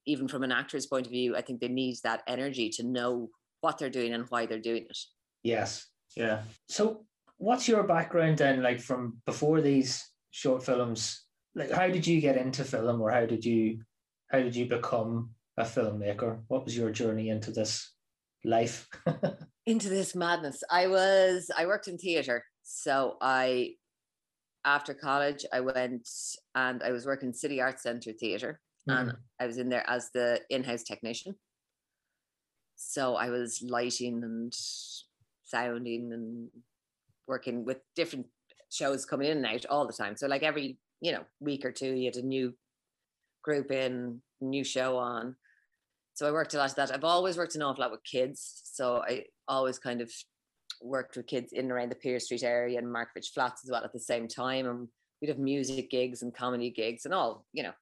[0.04, 3.30] even from an actor's point of view, I think they need that energy to know
[3.60, 4.98] what they're doing and why they're doing it.
[5.44, 5.86] Yes.
[6.16, 6.42] Yeah.
[6.68, 11.24] So what's your background then like from before these short films?
[11.54, 13.80] Like how did you get into film or how did you
[14.30, 16.40] how did you become a filmmaker?
[16.48, 17.92] What was your journey into this
[18.44, 18.88] life?
[19.66, 20.62] into this madness.
[20.70, 23.72] I was I worked in theater, so I
[24.64, 26.08] after college I went
[26.54, 29.08] and I was working City Arts Centre Theatre, mm-hmm.
[29.08, 31.34] and I was in there as the in-house technician.
[32.76, 34.52] So I was lighting and
[35.44, 36.48] sounding and
[37.26, 38.26] working with different
[38.70, 40.16] shows coming in and out all the time.
[40.16, 42.54] So like every you know week or two, you had a new
[43.42, 45.36] group in, new show on.
[46.14, 46.92] So I worked a lot of that.
[46.92, 48.62] I've always worked an awful lot with kids.
[48.64, 50.10] So I always kind of
[50.82, 53.84] worked with kids in and around the Pearse Street area and Markievicz Flats as well
[53.84, 54.66] at the same time.
[54.66, 54.88] And
[55.20, 57.72] we'd have music gigs and comedy gigs and all, you know,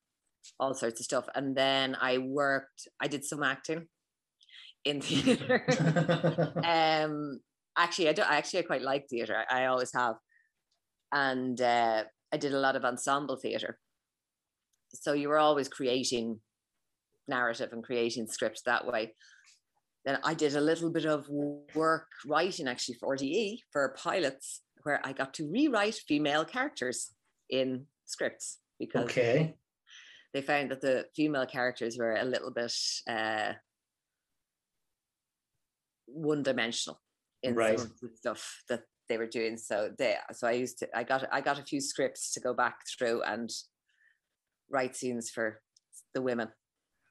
[0.61, 1.27] all sorts of stuff.
[1.35, 3.87] And then I worked, I did some acting
[4.85, 5.65] in theatre.
[6.65, 7.41] um
[7.77, 9.45] actually I do I actually I quite like theatre.
[9.51, 10.17] I, I always have.
[11.17, 13.79] And uh, I did a lot of ensemble theatre.
[14.93, 16.41] So you were always creating
[17.27, 19.15] narrative and creating scripts that way.
[20.05, 21.27] Then I did a little bit of
[21.75, 27.15] work writing actually for RTE for pilots, where I got to rewrite female characters
[27.49, 29.57] in scripts because okay.
[30.35, 32.75] they found that the female characters were a little bit
[33.09, 33.55] uh,
[36.07, 37.01] one dimensional
[37.43, 37.79] in Right.
[37.79, 39.57] some of the stuff that they were doing.
[39.57, 42.55] So they so I used to I got I got a few scripts to go
[42.55, 43.51] back through and
[44.71, 45.61] write scenes for
[46.15, 46.49] the women.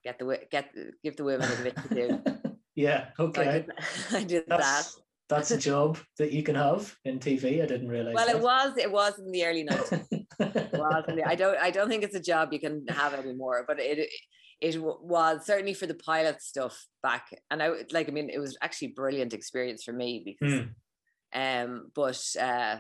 [0.04, 0.70] Get the get
[1.04, 2.24] give the women a bit to do.
[2.76, 3.66] yeah, So I okay.
[3.66, 3.72] did,
[4.12, 4.88] I did that.
[5.28, 7.64] That's a job that you can have in TV.
[7.64, 8.14] I didn't realize.
[8.14, 8.36] Well, that.
[8.36, 10.08] it was it was in the early nineties.
[10.38, 13.14] It was in the- I don't I don't think it's a job you can have
[13.14, 14.10] anymore, but it
[14.62, 18.40] it was certainly for the pilot stuff back, and I would- like I mean it
[18.40, 20.66] was actually a brilliant experience for me because Hmm.
[21.36, 22.78] Um but uh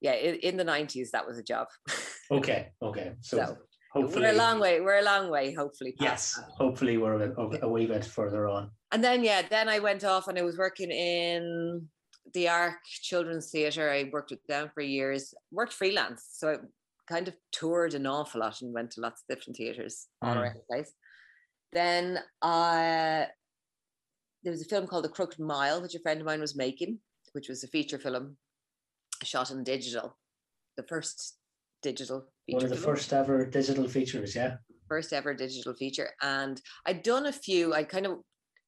[0.00, 1.66] yeah in, in the nineties that was a job.
[2.32, 3.14] Okay, okay.
[3.22, 3.56] So, So,
[3.92, 5.94] hopefully, we're a long way we're a long way hopefully.
[5.98, 6.44] Yes, that.
[6.56, 8.70] hopefully we're a, a, a wee bit further on.
[8.92, 11.88] And then yeah, then I went off and I was working in
[12.34, 13.90] the Ark Children's Theatre.
[13.90, 16.24] I worked with them for years, worked freelance.
[16.32, 16.56] So I
[17.12, 20.40] kind of toured an awful lot and went to lots of different theatres all Mm.
[20.42, 20.92] around the place.
[21.72, 23.26] Then I
[24.44, 27.00] there was a film called The Crooked Mile, which a friend of mine was making,
[27.32, 28.36] which was a feature film
[29.22, 30.16] shot in digital.
[30.76, 31.38] The first
[31.82, 34.56] digital feature One of the film first ever digital features, yeah.
[34.88, 36.10] first ever digital feature.
[36.22, 38.18] And I'd done a few, I kind of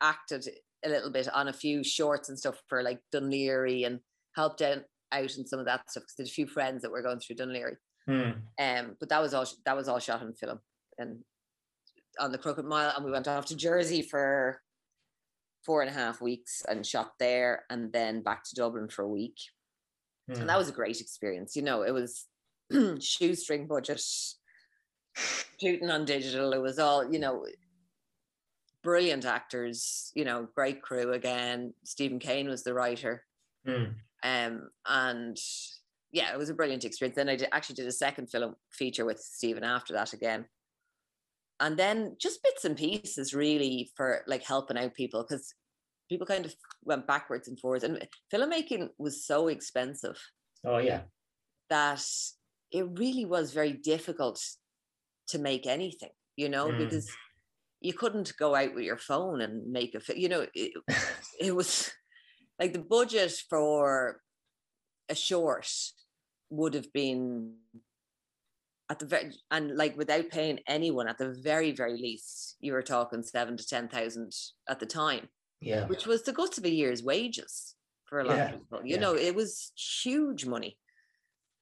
[0.01, 0.47] acted
[0.85, 4.01] a little bit on a few shorts and stuff for like Dún Laoghaire and
[4.35, 7.03] helped out, out in some of that stuff because there's a few friends that were
[7.03, 7.77] going through Dún Laoghaire.
[8.07, 8.31] Hmm.
[8.59, 10.59] Um, but that was all that was all shot in film
[10.99, 11.19] and
[12.19, 14.61] on the Crooked Mile, and we went off to Jersey for
[15.65, 19.09] four and a half weeks and shot there, and then back to Dublin for a
[19.09, 19.37] week.
[20.31, 20.41] Hmm.
[20.41, 21.57] And that was a great experience.
[21.57, 22.27] You know, it was
[23.01, 24.03] shoestring budget,
[25.61, 26.53] shooting on digital.
[26.53, 27.45] It was all, you know,
[28.83, 31.73] brilliant actors, you know, great crew again.
[31.85, 33.25] Stephen Kane was the writer.
[33.67, 33.85] Hmm.
[34.25, 35.39] Um, and
[36.13, 37.17] yeah, it was a brilliant experience.
[37.17, 40.47] Then I did, actually did a second film feature with Stephen after that again.
[41.63, 45.55] And then just bits and pieces really for like helping out people because
[46.09, 47.85] people kind of went backwards and forwards.
[47.85, 50.19] And filmmaking was so expensive
[50.67, 51.03] Oh yeah.
[51.71, 52.05] that
[52.73, 54.43] it really was very difficult
[55.29, 56.79] to make anything, you know, Mm.
[56.79, 57.09] because
[57.81, 60.73] you couldn't go out with your phone and make a fi- you know, it,
[61.41, 61.93] it was
[62.59, 64.21] like the budget for
[65.09, 65.69] a short
[66.51, 67.55] would have been
[68.93, 72.83] at the very and like without paying anyone at the very very least you were
[72.83, 74.31] talking seven to ten thousand
[74.69, 75.25] at the time
[75.63, 75.87] Yeah.
[75.87, 77.75] which was the guts of a year's wages
[78.05, 78.81] for a lot Yeah, of people.
[78.85, 79.01] You yeah.
[79.01, 79.73] know, it was
[80.05, 80.77] huge money,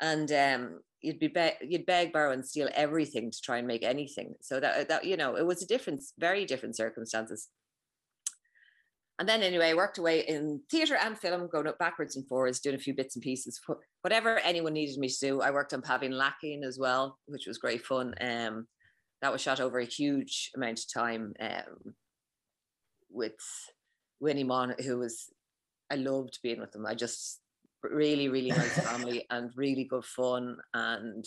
[0.00, 3.84] and um, you'd be beg, you'd beg, borrow, and steal everything to try and make
[3.84, 4.34] anything.
[4.40, 7.48] So that that you know, it was a different, very different circumstances.
[9.20, 12.58] And then anyway, I worked away in theatre and film, going up backwards and forwards,
[12.58, 13.60] doing a few bits and pieces.
[13.68, 15.42] Wh- Whatever anyone needed me to do.
[15.42, 18.14] I worked on Pavee Lackeen as well, which was great fun.
[18.18, 18.66] Um,
[19.20, 21.94] that was shot over a huge amount of time um,
[23.10, 23.34] with
[24.20, 25.26] Winnie Maughan, who was,
[25.92, 26.86] I loved being with them.
[26.86, 27.40] I just
[27.82, 30.56] really, really nice family and really good fun.
[30.72, 31.26] And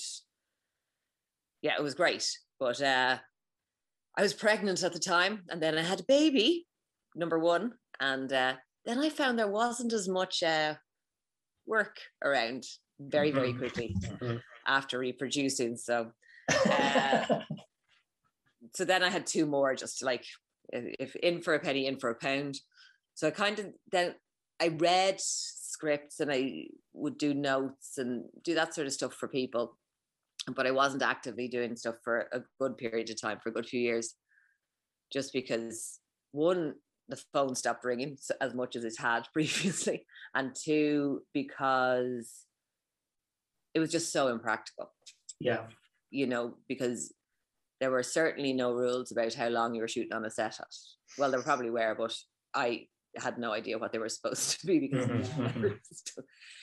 [1.62, 2.28] yeah, it was great.
[2.60, 3.20] But uh,
[4.18, 6.66] I was pregnant at the time and then I had a baby,
[7.16, 7.74] number one.
[8.00, 10.76] And uh, then I found there wasn't as much uh,
[11.66, 12.66] work around
[13.00, 13.58] very, very Mhm.
[13.58, 14.44] quickly Mhm.
[14.68, 15.78] after reproducing.
[15.78, 16.14] So,
[16.68, 17.26] uh,
[18.76, 20.26] so then I had two more just to like,
[20.72, 22.56] if if in for a penny, in for a pound.
[23.16, 24.16] So I kind of then
[24.60, 29.28] I read scripts and I would do notes and do that sort of stuff for
[29.28, 29.78] people,
[30.56, 33.68] but I wasn't actively doing stuff for a good period of time, for a good
[33.68, 34.16] few years,
[35.12, 36.00] just because
[36.32, 36.76] one,
[37.14, 42.46] the phone stopped ringing as much as it had previously, and two, because
[43.74, 44.92] it was just so impractical
[45.40, 45.66] yeah.
[46.10, 47.14] you know, because
[47.80, 50.68] there were certainly no rules about how long you were shooting on a set at.
[51.18, 52.16] Well, there probably were, but
[52.54, 55.80] I had no idea what they were supposed to be because Mhm, mhm.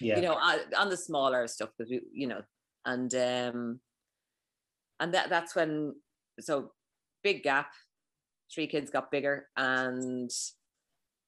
[0.00, 0.16] Yeah.
[0.16, 2.40] you know on, on the smaller stuff because we you know
[2.86, 3.80] and um
[4.98, 5.94] and that that's when
[6.40, 6.72] so
[7.22, 7.70] big gap
[8.52, 10.30] three kids got bigger and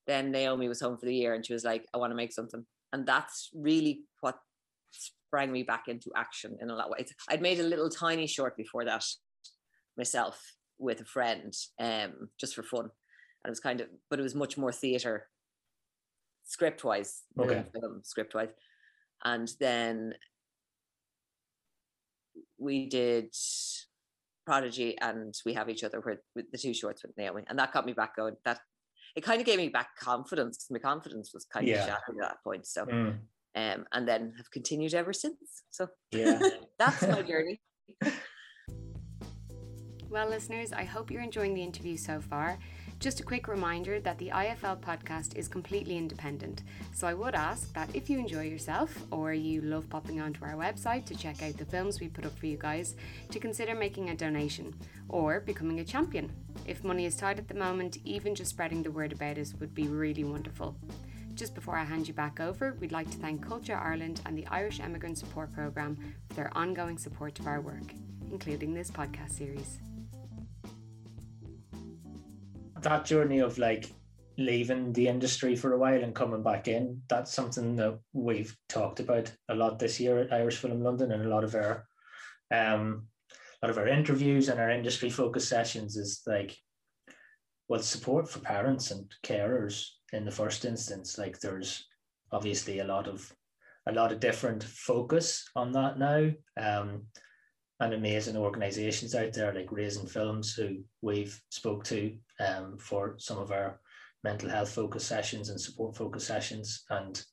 [0.07, 2.33] then Naomi was home for the year and she was like I want to make
[2.33, 2.65] something.
[2.93, 4.39] And that's really what
[4.91, 7.13] sprang me back into action in a lot of ways.
[7.29, 9.05] I'd made a little tiny short before that
[9.97, 10.41] myself
[10.79, 12.85] with a friend um just for fun.
[13.45, 15.29] And it was kind of but it was much more theater
[16.45, 17.65] script wise Okay.
[17.73, 18.49] film script wise
[19.25, 20.13] and then
[22.59, 23.35] we did
[24.45, 27.73] prodigy and we have each other with, with the two shorts with naomi and that
[27.73, 28.61] got me back going that
[29.15, 31.77] it kind of gave me back confidence 'cause my confidence was kind Yeah.
[31.77, 33.19] of shattered at that point so Mm,
[33.55, 36.39] um and then have continued ever since so yeah.
[36.79, 37.61] that's my journey
[40.11, 42.59] Well, listeners, I hope you're enjoying the interview so far.
[43.03, 46.63] Just a quick reminder that the IFL podcast is completely independent.
[46.93, 50.55] So I would ask that if you enjoy yourself or you love popping onto our
[50.55, 52.95] website to check out the films we put up for you guys,
[53.33, 54.73] to consider making a donation
[55.09, 56.31] or becoming a champion.
[56.65, 59.75] If money is tight at the moment, even just spreading the word about us would
[59.75, 60.77] be really wonderful.
[61.35, 64.47] Just before I hand you back over, we'd like to thank Culture Ireland and the
[64.47, 67.95] Irish Emigrant Support Programme for their ongoing support of our work,
[68.31, 69.81] including this podcast series.
[72.83, 73.93] That journey of like
[74.39, 78.99] leaving the industry for a while and coming back in that's something that we've talked
[78.99, 81.85] about a lot this year at irish film london and a lot of our
[82.51, 83.07] um
[83.63, 86.57] a lot of our interviews and our industry focus sessions is like
[87.69, 91.17] well support for parents and carers in the first instance.
[91.19, 91.87] Like there's
[92.31, 93.33] obviously a lot of
[93.87, 96.31] a lot of different focus on that now.
[96.61, 97.05] Um
[97.83, 103.39] and amazing organizations out there like Raising Films, who we've spoke to um, for some
[103.39, 103.81] of our
[104.23, 107.25] mental health focus sessions and support focus sessions, and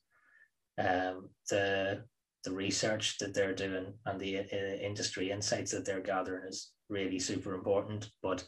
[0.80, 2.04] um, the
[2.46, 7.20] the research that they're doing and the uh, industry insights that they're gathering is really
[7.20, 8.10] super important.
[8.24, 8.44] But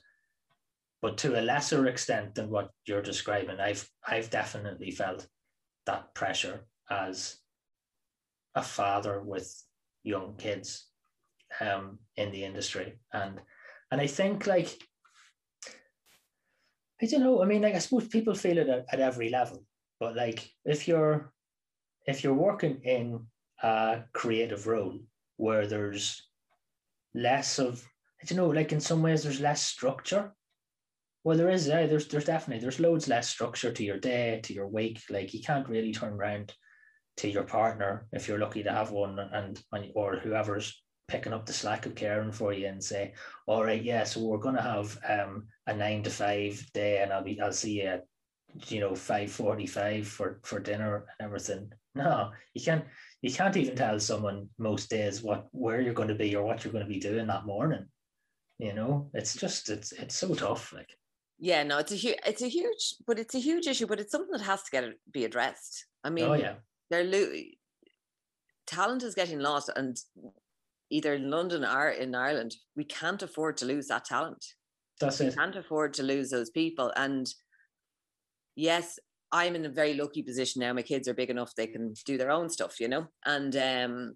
[1.04, 5.28] but to a lesser extent than what you're describing, I've I've definitely felt
[5.86, 7.38] that pressure as
[8.56, 9.64] a father with
[10.04, 10.88] young kids
[11.60, 13.40] um, in the industry, and
[13.92, 14.78] and I think like
[17.02, 17.42] I don't know.
[17.42, 19.66] I mean, like I suppose people feel it at, at every level,
[20.00, 21.34] but like if you're
[22.06, 23.26] if you're working in
[23.64, 25.00] a creative role
[25.38, 26.28] where there's
[27.14, 27.84] less of
[28.22, 30.34] I don't know, like in some ways there's less structure.
[31.24, 31.68] Well, there is.
[31.68, 35.02] Yeah, there's there's definitely there's loads less structure to your day, to your week.
[35.10, 36.54] Like you can't really turn around
[37.18, 41.46] to your partner if you're lucky to have one, and, and or whoever's picking up
[41.46, 43.14] the slack of caring for you and say,
[43.46, 47.12] all right, yeah, so we're going to have um, a nine to five day, and
[47.12, 48.06] I'll be I'll see you at
[48.68, 51.72] you know five forty five for for dinner and everything.
[51.96, 52.86] No, you can't.
[53.22, 56.64] You can't even tell someone most days what where you're going to be or what
[56.64, 57.86] you're going to be doing that morning.
[58.58, 60.72] You know, it's just it's it's so tough.
[60.72, 60.96] Like
[61.44, 64.12] yeah no it's a huge it's a huge but it's a huge issue but it's
[64.12, 66.54] something that has to get be addressed i mean oh yeah,
[66.92, 67.34] they're lo-
[68.68, 69.98] talent is getting lost and
[70.92, 74.46] either in london or in ireland we can't afford to lose that talent.
[75.00, 75.36] That's we it.
[75.36, 76.92] can't afford to lose those people.
[76.96, 77.26] And
[78.56, 79.00] yes
[79.32, 80.74] i'm in a very lucky position now.
[80.74, 83.08] My kids are big enough they can do their own stuff you know?
[83.26, 84.14] And um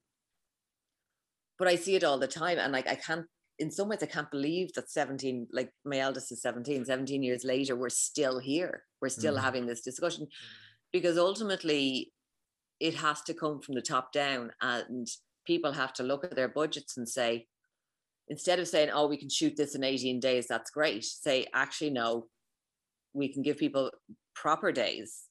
[1.58, 2.58] but i see it all the time.
[2.60, 3.26] And like i can't
[3.58, 7.44] in some ways i can't believe that 17 like my eldest is 17 17 years
[7.46, 8.84] later we're still here.
[9.02, 9.42] We're still Mhm.
[9.42, 10.28] having this discussion.
[10.92, 12.12] Because ultimately
[12.80, 14.52] it has to come from the top down.
[14.62, 15.08] And
[15.46, 17.48] people have to look at their budgets and say
[18.28, 21.92] instead of saying oh we can shoot this in 18 days that's great say actually
[21.92, 22.28] no.
[23.14, 23.92] We can give people
[24.34, 25.24] proper days.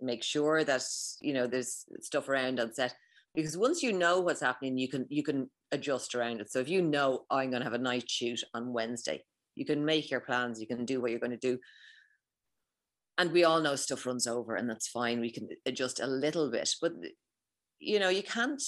[0.00, 0.84] Make sure that
[1.20, 2.94] you know there's stuff around on set.
[3.34, 6.50] Because once you know what's happening you can you can adjust around it.
[6.50, 9.64] So if you know oh, i'm going to have a night shoot on wednesday you
[9.64, 11.58] can make your plans you can do what you're going to do.
[13.18, 15.20] And we all know stuff runs over and that's fine.
[15.20, 16.92] We can adjust a little bit but
[17.78, 18.62] you know you can't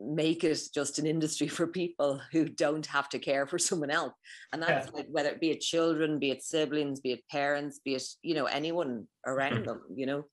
[0.00, 4.12] make it just an industry for people who don't have to care for someone else.
[4.52, 4.96] And that's yeah.
[4.96, 8.34] like whether it be it children be it siblings be it parents be it you
[8.34, 10.24] know anyone around them you know?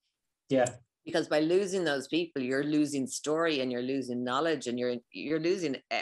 [0.49, 0.69] Yeah.
[1.05, 5.39] Because by losing those people you're losing story and you're losing knowledge and you're you're
[5.39, 6.01] losing eh,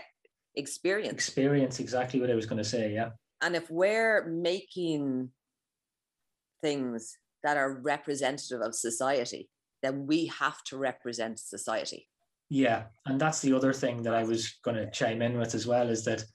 [0.56, 1.14] experience.
[1.14, 3.10] Experience exactly what i was going to say yeah.
[3.44, 5.30] And if we're making
[6.62, 9.50] things that are representative of society
[9.82, 12.08] then we have to represent society
[12.54, 15.66] yeah, and that's the other thing that I was going to chime in with as
[15.66, 16.26] well is that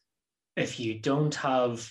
[0.56, 1.86] if you don't have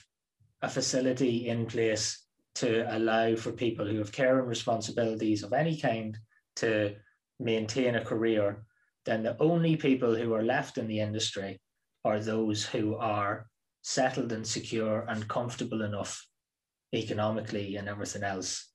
[0.63, 5.77] a facility in place to allow for people who have care and responsibilities of any
[5.77, 6.17] kind
[6.55, 6.95] to
[7.39, 8.65] maintain a career,
[9.05, 11.61] then the only people who are left in the industry
[12.03, 13.45] are those who are
[13.83, 16.25] settled and secure and comfortable enough
[16.95, 18.71] economically and everything else,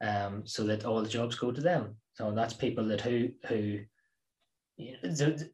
[0.00, 1.94] um, so that all the jobs go to them.
[2.14, 3.80] So that's people that who who
[4.78, 5.50] the,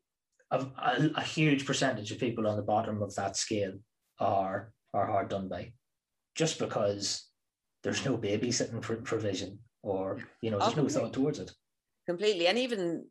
[0.50, 0.66] a,
[1.16, 3.74] a, huge percentage of people on the bottom of that scale
[4.18, 5.72] are are hard done by,
[6.34, 7.28] just because
[7.82, 11.50] there's no babysitting provision or you know there's no thought towards it.
[12.06, 13.04] Completely, and even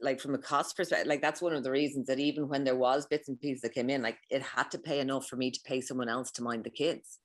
[0.00, 2.76] like from a cost perspective, like that's one of the reasons that even when there
[2.76, 5.50] was bits and pieces that came in, like it had to pay enough for me
[5.50, 7.18] to pay someone else to mind the kids.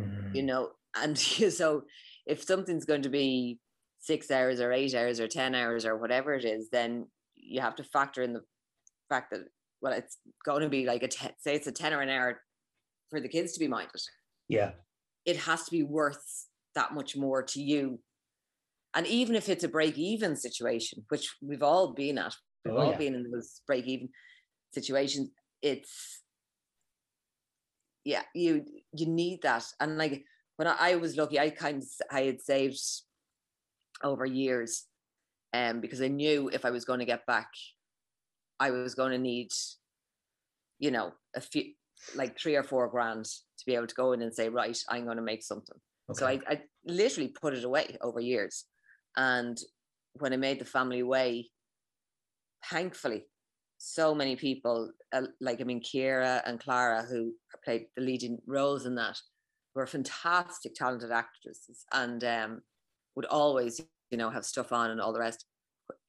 [0.00, 0.34] Mm.
[0.34, 1.82] You know, and so
[2.26, 3.58] if something's going to be
[4.00, 7.76] six hours or eight hours or 10 hours or whatever it is, then you have
[7.76, 8.42] to factor in the
[9.08, 9.40] fact that,
[9.80, 12.40] well, it's going to be like a, ten, say it's a 10 or an hour
[13.10, 14.00] for the kids to be minded.
[14.48, 14.72] Yeah.
[15.24, 18.00] It has to be worth that much more to you.
[18.94, 22.34] And even if it's a break even situation, which we've all been at,
[22.64, 22.98] we've oh, all yeah.
[22.98, 24.08] been in those break even
[24.72, 25.30] situations,
[25.62, 26.22] it's,
[28.04, 29.64] yeah, you, you need that.
[29.80, 30.24] And like,
[30.56, 32.80] when I, I was lucky, I kind of, I had saved
[34.02, 34.84] over years
[35.54, 37.48] um, because I knew if I was going to get back,
[38.60, 39.48] I was going to need,
[40.78, 41.72] you know, a few,
[42.14, 45.04] like three or four grand to be able to go in and say, right, I'm
[45.04, 45.76] going to make something.
[46.10, 46.18] Okay.
[46.18, 48.64] So I, I literally put it away over years.
[49.16, 49.58] And
[50.14, 51.50] when I made the family way,
[52.70, 53.24] thankfully,
[53.78, 57.32] so many people, uh, like I mean, Kira and Clara, who
[57.64, 59.18] played the leading roles in that,
[59.74, 61.84] were fantastic, talented actresses.
[61.92, 62.62] And um,
[63.18, 63.80] would always,
[64.12, 65.44] you know, have stuff on and all the rest.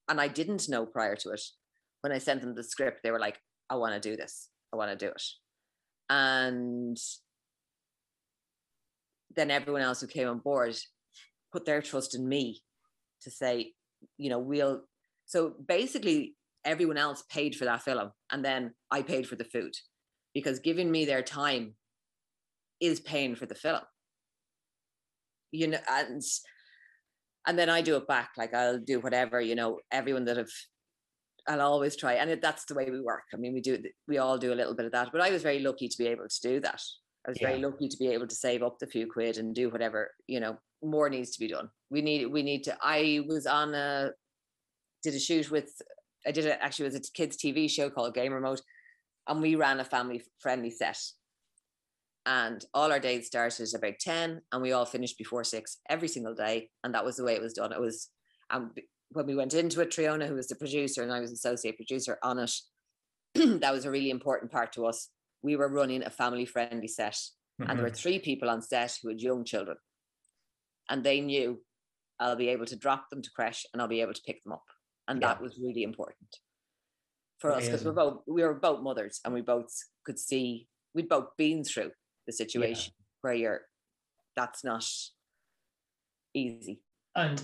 [0.08, 1.42] And I didn't know prior to it.
[2.02, 3.36] When I sent them the script, they were like,
[3.68, 4.48] I want to do this.
[4.72, 5.22] I want to do it.
[6.08, 6.96] And
[9.34, 10.76] then everyone else who came on board
[11.52, 12.62] put their trust in me
[13.22, 13.72] to say,
[14.16, 14.82] you know, we'll.
[15.26, 18.12] So basically, everyone else paid for that film.
[18.30, 19.72] And then I paid for the food
[20.32, 21.74] because giving me their time
[22.80, 23.82] is paying for the film.
[25.50, 26.22] You know, and
[27.46, 28.30] and then I do it back.
[28.36, 30.50] Like I'll do whatever, you know, everyone that have,
[31.48, 32.14] I'll always try.
[32.14, 33.24] And it, that's the way we work.
[33.32, 35.42] I mean, we do, we all do a little bit of that, but I was
[35.42, 36.80] very lucky to be able to do that.
[37.26, 37.48] I was yeah.
[37.48, 40.40] very lucky to be able to save up the few quid and do whatever, you
[40.40, 41.68] know, more needs to be done.
[41.90, 44.10] We need, we need to, I was on a,
[45.02, 45.70] did a shoot with,
[46.26, 48.60] I did it actually was a kids TV show called Game Remote
[49.26, 50.98] and we ran a family friendly set
[52.30, 56.06] and all our days started at about 10 and we all finished before six every
[56.06, 58.08] single day and that was the way it was done it was
[58.50, 58.70] um,
[59.10, 62.18] when we went into it triona who was the producer and i was associate producer
[62.22, 62.52] on it
[63.34, 65.08] that was a really important part to us
[65.42, 67.68] we were running a family friendly set mm-hmm.
[67.68, 67.96] and there were mm-hmm.
[67.96, 69.76] three people on set who had young children
[70.88, 71.60] and they knew
[72.20, 74.52] i'll be able to drop them to crèche and i'll be able to pick them
[74.52, 74.64] up
[75.08, 75.28] and yeah.
[75.28, 76.36] that was really important
[77.40, 79.72] for us because we're both we were both mothers and we both
[80.04, 81.90] could see we'd both been through
[82.26, 83.04] the situation yeah.
[83.22, 83.60] where you're
[84.36, 84.84] that's not
[86.34, 86.80] easy.
[87.16, 87.42] And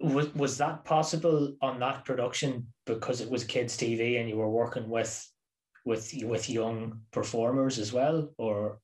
[0.00, 4.50] was was that possible on that production because it was kids TV and you were
[4.50, 5.28] working with
[5.84, 8.78] with with young performers as well, or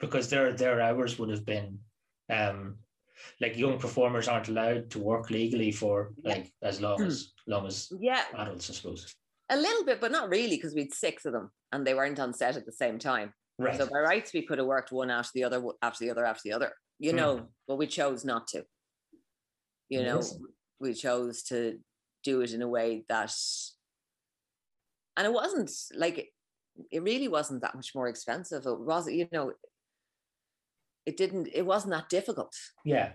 [0.00, 1.78] because their their hours would have been
[2.30, 2.76] um
[3.40, 7.92] like young performers aren't allowed to work legally for like as long as long as
[8.00, 9.14] yeah adults, I suppose.
[9.52, 12.20] A little bit, but not really, because we had six of them and they weren't
[12.20, 13.32] on set at the same time.
[13.60, 13.76] Right.
[13.76, 16.42] So by rights, we could have worked one after the other, after the other, after
[16.44, 17.46] the other, you know, mm.
[17.68, 18.64] but we chose not to.
[19.88, 20.22] You know,
[20.78, 21.78] we chose to
[22.22, 23.32] do it in a way that,
[25.16, 26.30] and it wasn't like,
[26.90, 28.64] it really wasn't that much more expensive.
[28.66, 29.52] It was, you know,
[31.06, 32.54] it didn't, it wasn't that difficult.
[32.84, 33.12] Yeah.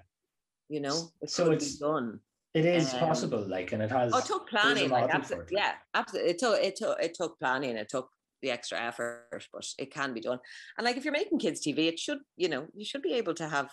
[0.67, 2.19] You know, it so it's done.
[2.53, 4.11] It is um, possible, like, and it has.
[4.13, 6.31] Oh, it took planning, like, absolutely, yeah, absolutely.
[6.31, 7.75] It took, it took, it took planning.
[7.77, 8.09] It took
[8.41, 10.39] the extra effort, but it can be done.
[10.77, 13.33] And like if you're making kids TV, it should, you know, you should be able
[13.35, 13.69] to have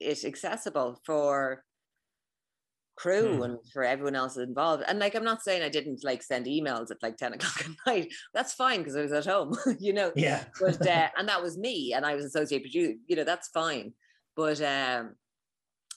[0.00, 1.64] it accessible for
[2.96, 3.42] crew Hmm.
[3.42, 4.84] and for everyone else involved.
[4.86, 7.76] And like, I'm not saying I didn't like send emails at like 10 o'clock at
[7.86, 8.12] night.
[8.34, 10.12] That's fine because I was at home, you know.
[10.14, 10.44] Yeah.
[10.60, 12.94] But uh, and that was me, and I was associate producer.
[13.06, 13.94] You know, that's fine.
[14.36, 15.14] But um,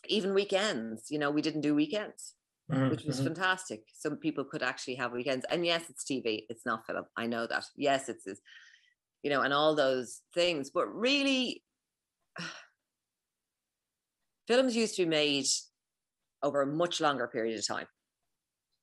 [0.08, 2.36] even weekends, you know, we didn't do weekends,
[2.72, 3.26] Mhm, which was mhm.
[3.26, 3.84] fantastic.
[3.94, 6.46] Some people could actually have weekends, and yes, it's TV.
[6.50, 7.06] It's not film.
[7.18, 7.66] I know that.
[7.76, 8.42] Yes, it's, it's
[9.22, 10.70] you know, and all those things.
[10.70, 11.64] But really,
[14.48, 15.46] films used to be made
[16.42, 17.88] over a much longer period of time.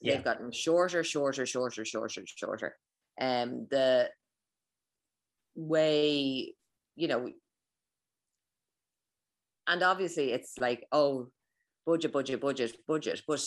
[0.01, 0.17] Yeah.
[0.17, 2.77] They've gotten shorter, shorter, shorter, shorter, shorter.
[3.21, 4.11] Um, the
[5.55, 6.55] way,
[6.97, 7.31] you know,
[9.67, 11.31] and obviously it's like, oh,
[11.87, 13.23] budget, budget, budget, budget.
[13.27, 13.45] But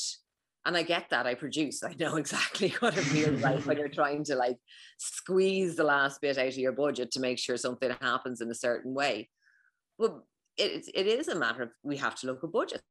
[0.65, 1.27] and I get that.
[1.27, 1.83] I produce.
[1.83, 4.57] I know exactly what it feels like when you're trying to like
[4.97, 8.55] squeeze the last bit out of your budget to make sure something happens in a
[8.55, 9.29] certain way.
[9.99, 10.21] But
[10.57, 12.83] it, it is a matter of we have to look at budgets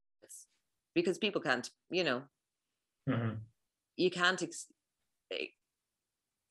[0.95, 2.23] because people can't, you know,
[3.09, 3.39] Mhm.
[3.97, 4.69] you can't ex-
[5.33, 5.47] eh,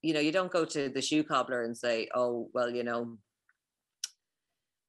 [0.02, 3.18] you know you don't go to the shoe cobbler and say oh well you know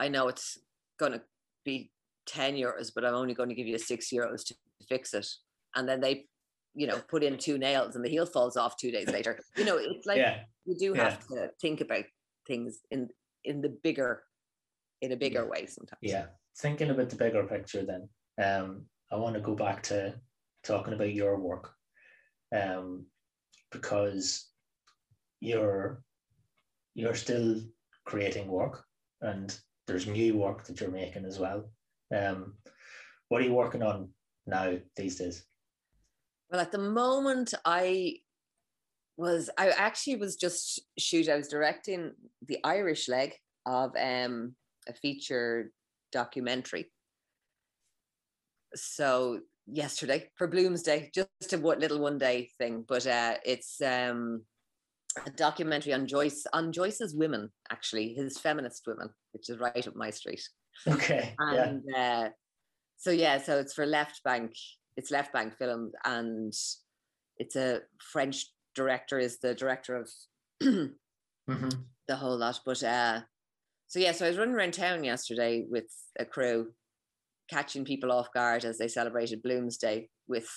[0.00, 0.58] i know it's
[0.98, 1.22] going to
[1.64, 1.91] be
[2.26, 4.54] 10 euros but i'm only going to give you 6 euros to
[4.88, 5.26] fix it
[5.74, 6.26] and then they
[6.74, 9.64] you know put in two nails and the heel falls off two days later you
[9.64, 10.40] know it's like yeah.
[10.64, 11.04] you do yeah.
[11.04, 12.04] have to think about
[12.46, 13.08] things in
[13.44, 14.22] in the bigger
[15.02, 15.48] in a bigger Yeah.
[15.48, 16.26] way sometimes Yeah.
[16.58, 18.08] Thinking about the bigger picture, then,
[18.38, 20.14] um, I want to go back to
[20.62, 21.74] talking about your work,
[22.54, 23.06] um,
[23.70, 24.50] because
[25.40, 26.02] you're
[26.94, 27.60] you're still
[28.04, 28.84] creating work,
[29.22, 31.70] and there's new work that you're making as well.
[32.12, 32.54] Um,
[33.28, 34.10] what are you working on
[34.46, 35.44] now these days?
[36.50, 38.16] Well, at the moment, I
[39.16, 41.28] was I actually was just shoot.
[41.28, 42.12] I was directing
[42.46, 43.34] the Irish leg
[43.64, 44.54] of um,
[44.88, 45.72] a feature
[46.10, 46.90] documentary.
[48.74, 54.42] So yesterday for Bloomsday, just a what little one day thing, but uh, it's um,
[55.24, 59.96] a documentary on Joyce on Joyce's women, actually his feminist women, which is right up
[59.96, 60.42] my street
[60.88, 61.34] Okay.
[61.52, 61.64] yeah.
[61.64, 62.28] and uh,
[62.96, 64.52] so yeah so it's for left bank
[64.96, 66.52] it's left bank films and
[67.38, 67.80] it's a
[68.12, 70.08] french director is the director of
[70.60, 70.90] the
[71.48, 71.84] Mhm.
[72.12, 73.20] whole lot but uh
[73.88, 75.86] so yeah so i was running around town yesterday with
[76.18, 76.72] a crew
[77.50, 80.48] catching people off guard as they celebrated bloomsday with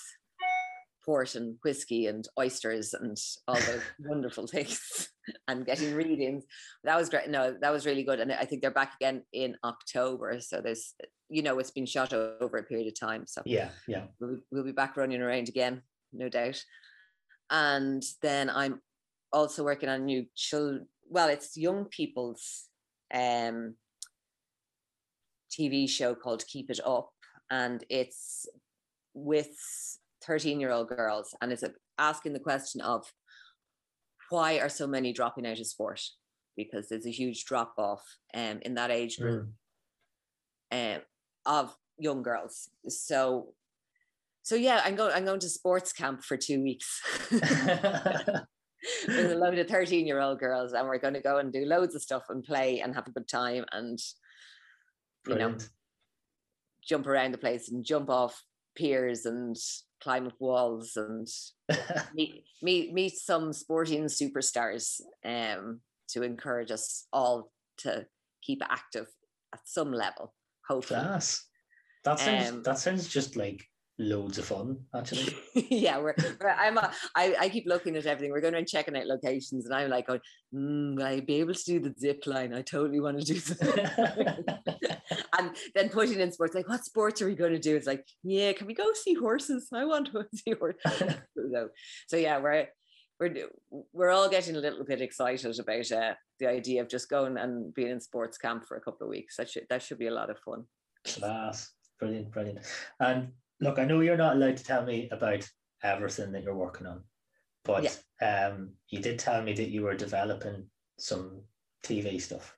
[1.06, 5.10] port and whiskey and oysters and all those wonderful things
[5.48, 6.44] and getting readings
[6.84, 9.56] that was great no that was really good and i think they're back again in
[9.64, 10.96] october so there's
[11.30, 13.70] you know it's been shot over a period of time so Yeah.
[13.88, 14.06] Yeah.
[14.20, 15.82] we'll, we'll be back running around again
[16.12, 16.64] no doubt
[17.52, 18.82] and then i'm
[19.32, 22.66] also working on a new children well it's young people's
[23.14, 23.76] um
[25.52, 27.12] tv show called keep it up
[27.52, 28.48] and it's
[29.14, 29.56] with
[30.26, 31.64] 13 year old girls and it's
[31.98, 33.12] asking the question of
[34.30, 36.02] why are so many dropping out of sport
[36.58, 38.02] because there's a huge drop off
[38.34, 39.50] um, in that age group
[40.74, 40.96] Mm.
[40.96, 41.02] um,
[41.46, 42.70] of young girls.
[42.88, 43.54] So,
[44.42, 45.14] so yeah, I'm going.
[45.14, 47.02] I'm going to sports camp for two weeks
[47.32, 48.46] with a
[49.38, 52.44] load of thirteen-year-old girls, and we're going to go and do loads of stuff and
[52.44, 54.00] play and have a good time and
[55.28, 55.56] you know
[56.88, 58.44] jump around the place and jump off
[58.76, 59.56] piers and
[60.02, 61.28] climb up walls and
[62.14, 68.06] meet meet meet some sporting superstars um, to encourage us all to
[68.42, 69.08] keep active
[69.54, 70.34] at some level.
[70.68, 71.00] Hopefully.
[71.00, 71.48] Class.
[72.04, 73.66] That sounds Um, that sounds just like
[73.98, 75.36] loads of fun, actually.
[75.70, 78.32] yeah, we're, we're I'm a, I, I keep looking at everything.
[78.32, 80.20] We're going around checking out locations, and I'm like, going,
[80.54, 82.54] mm, I'd be able to do the zip line.
[82.54, 85.00] I totally want to do that.
[85.38, 87.76] and then putting in sports, like, what sports are we going to do?
[87.76, 89.70] It's like, yeah, can we go see horses?
[89.74, 91.16] I want to see horses.
[91.54, 91.70] so,
[92.08, 92.68] so yeah, we're
[93.20, 93.34] we're
[93.94, 97.74] we're all getting a little bit excited about uh, the idea of just going and
[97.74, 99.38] being in sports camp for a couple of weeks.
[99.38, 100.66] That should that should be a lot of fun.
[101.06, 101.72] Class.
[102.00, 102.60] Brilliant, brilliant.
[103.00, 103.30] And
[103.60, 105.48] look, I know you're not allowed to tell me about
[105.84, 107.04] everything that you're working on,
[107.64, 110.66] but um, you did tell me that you were developing
[110.98, 111.42] some
[111.84, 112.56] TV stuff.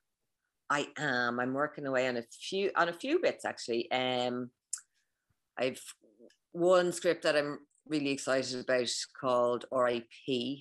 [0.69, 1.39] I am.
[1.39, 3.89] I'm working away on a few on a few bits actually.
[3.91, 4.49] Um,
[5.57, 5.81] I've
[6.51, 8.89] one script that I'm really excited about
[9.19, 10.59] called RIP,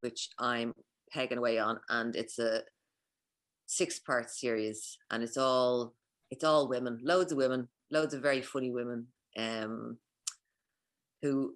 [0.00, 0.74] which I'm
[1.10, 2.62] pegging away on, and it's a
[3.66, 5.94] six part series, and it's all
[6.30, 9.06] it's all women, loads of women, loads of very funny women,
[9.38, 9.96] um,
[11.22, 11.54] who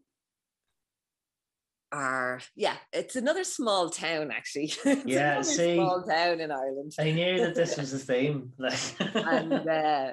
[1.92, 2.76] are yeah.
[2.92, 4.72] It's another small town actually.
[5.04, 8.52] Yeah, see- small town in Ireland I knew that this was the theme.
[9.14, 10.12] And uh,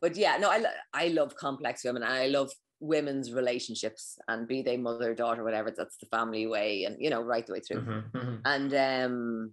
[0.00, 2.02] but yeah, no, I I love complex women.
[2.02, 5.70] And I love women's relationships, and be they mother, daughter, whatever.
[5.70, 7.82] That's the family way, and you know, right the way through.
[7.82, 8.40] Mhm, mhm.
[8.44, 9.52] And um,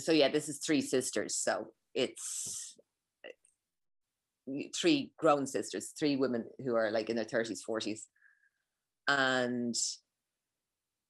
[0.00, 1.34] so yeah, this is three sisters.
[1.36, 2.71] So it's
[4.74, 8.06] three grown sisters, three women who are like in their thirties, forties,
[9.08, 9.74] and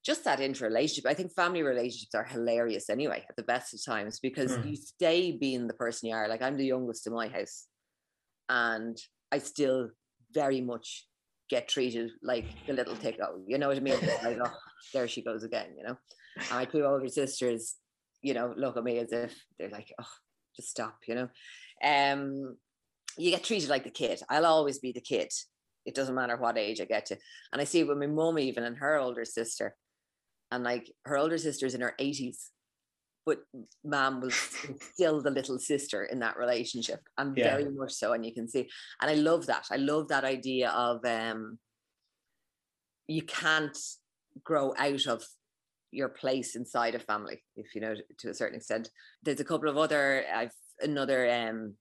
[0.04, 1.06] just that interrelationship.
[1.08, 4.70] I think family relationships are hilarious anyway at the best of times because Mm.
[4.70, 6.28] you stay being the person you are.
[6.28, 7.68] Like I'm the youngest in my house,
[8.48, 8.98] and
[9.30, 9.90] I still
[10.32, 11.06] very much
[11.48, 13.44] get treated like the little tickle.
[13.46, 14.00] You know what I mean?
[14.24, 14.56] Like, oh,
[14.92, 15.74] there she goes again.
[15.76, 15.96] You know,
[16.36, 17.76] and my two older sisters,
[18.22, 20.12] you know, look at me as if they're like, oh,
[20.56, 20.98] just stop.
[21.06, 21.28] You know,
[21.84, 22.56] um,
[23.18, 24.20] you get treated like the kid.
[24.28, 25.30] I'll always be the kid.
[25.84, 27.18] It doesn't matter what age I get to.
[27.52, 29.74] And I see it with my mum even and her older sister.
[30.50, 32.50] And like her older sister's in her 80s,
[33.24, 33.38] but
[33.84, 34.34] mom was
[34.92, 37.00] still the little sister in that relationship.
[37.18, 37.44] And Yeah.
[37.44, 38.12] very much so.
[38.12, 38.68] And you can see,
[39.00, 39.66] and I love that.
[39.70, 41.58] I love that idea of um
[43.08, 43.76] you can't
[44.44, 45.24] grow out of
[45.90, 48.90] your place inside a family, if you know to a certain extent.
[49.22, 51.74] There's a couple of other I've another um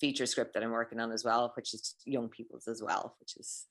[0.00, 3.36] feature script that I'm working on as well, which is young people's as well, which
[3.36, 3.66] is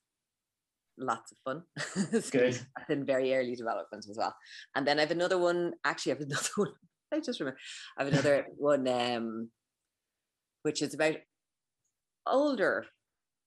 [0.98, 1.62] lots of fun.
[2.12, 2.58] It's Good.
[2.88, 4.34] in very early development as well.
[4.74, 5.74] And then I have another one.
[5.84, 6.72] Actually, I have another one.
[7.12, 7.58] I just remember.
[7.96, 9.50] I have another one, um,
[10.62, 11.16] which is about
[12.26, 12.86] older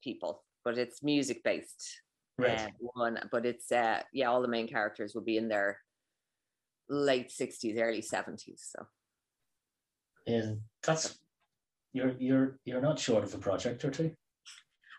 [0.04, 2.02] people, but it's music based.
[2.38, 2.58] Right.
[2.58, 5.80] uh, one, but it's uh, yeah, all the main characters will be in their
[6.90, 8.66] late sixties, early seventies.
[8.74, 8.88] So
[10.26, 11.20] Yeah, that's
[11.94, 14.12] you're you're you're not short of a project or two.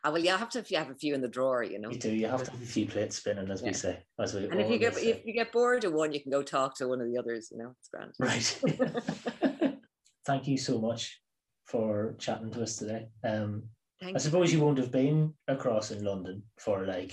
[0.04, 1.90] uh, well, you have to if you have a few in the drawer, you know.
[1.90, 2.12] You do.
[2.12, 3.68] You have to have a few plates spinning, as Yeah.
[3.68, 4.02] we say.
[4.18, 5.08] As we And if you get say.
[5.10, 7.48] if you get bored of one, you can go talk to one of the others.
[7.52, 8.12] You know, it's grand.
[8.18, 9.78] Right.
[10.26, 11.20] Thank you so much
[11.66, 13.08] for chatting to us today.
[13.24, 13.64] Um,
[14.00, 17.12] Thank I suppose you won't have been across in London for like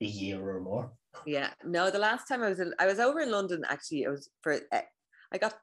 [0.00, 0.92] a year or more.
[1.26, 1.90] Yeah, no.
[1.90, 3.62] The last time I was in, I was over in London.
[3.68, 4.80] Actually, it was for uh,
[5.32, 5.54] I got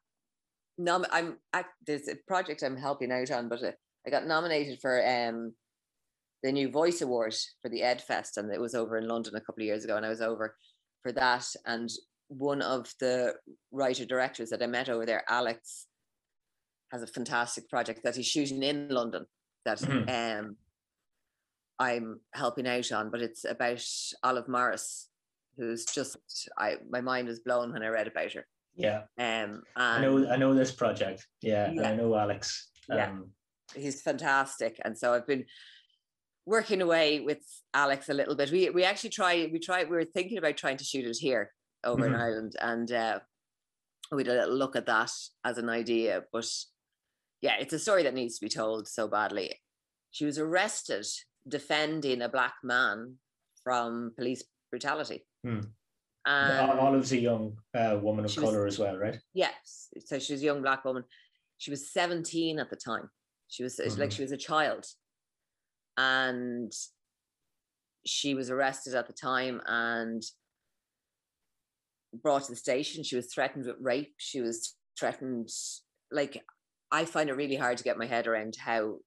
[0.78, 1.05] nom.
[1.11, 3.72] I'm act, there's a project I'm helping out on, but uh,
[4.05, 5.53] I got nominated for um
[6.43, 9.41] the new Voice Award for the Ed Fest, and it was over in London a
[9.41, 10.55] couple of years ago, and I was over
[11.03, 11.45] for that.
[11.65, 11.89] And
[12.30, 13.36] one of the
[13.72, 15.88] writer directors that I met over there, Alex,
[16.91, 19.26] has a fantastic project that he's shooting in London
[19.65, 20.39] that Mhm.
[20.39, 20.57] um
[21.80, 23.84] I'm helping out on, but it's about
[24.24, 25.09] Olive Morris,
[25.57, 26.17] who's just
[26.57, 28.47] I my mind was blown when I read about her.
[28.76, 30.30] Yeah, Um, I know.
[30.30, 31.28] I know this project.
[31.41, 31.89] Yeah, Yeah.
[31.89, 32.69] I know Alex.
[32.89, 33.09] Yeah.
[33.09, 33.32] Um,
[33.76, 35.45] he's fantastic, and so I've been
[36.45, 37.39] working away with
[37.74, 38.51] Alex a little bit.
[38.51, 41.53] We we actually try we try we were thinking about trying to shoot it here
[41.84, 42.19] over in Mhm.
[42.19, 43.19] Ireland, and uh,
[44.11, 45.11] we had a little look at that
[45.43, 46.24] as an idea.
[46.32, 46.47] But
[47.41, 49.61] yeah, it's a story that needs to be told so badly.
[50.11, 51.05] She was arrested
[51.47, 53.17] defending a black man
[53.63, 55.26] from police brutality.
[55.43, 55.61] Hmm.
[56.26, 59.17] And Olive's a young uh, woman of she was- color as well, right?
[59.34, 59.88] Yes.
[60.05, 61.03] So she was a young black woman.
[61.57, 63.09] She was 17 at the time.
[63.47, 64.86] She was it's like she was a child.
[65.97, 66.72] And
[68.05, 70.24] she was arrested at the time and
[72.13, 73.03] brought to the station.
[73.03, 74.13] She was threatened with rape.
[74.17, 75.49] She was threatened
[76.11, 76.43] like
[76.91, 78.97] I find it really hard to get my head around how,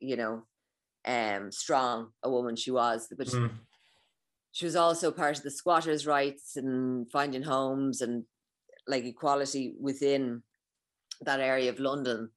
[0.00, 0.42] you know,
[1.06, 3.08] um strong a woman she was.
[3.16, 3.50] But Mm.
[4.52, 8.24] She was also part of the squatters' rights and finding homes and
[8.86, 10.42] like equality within
[11.22, 12.30] that area of London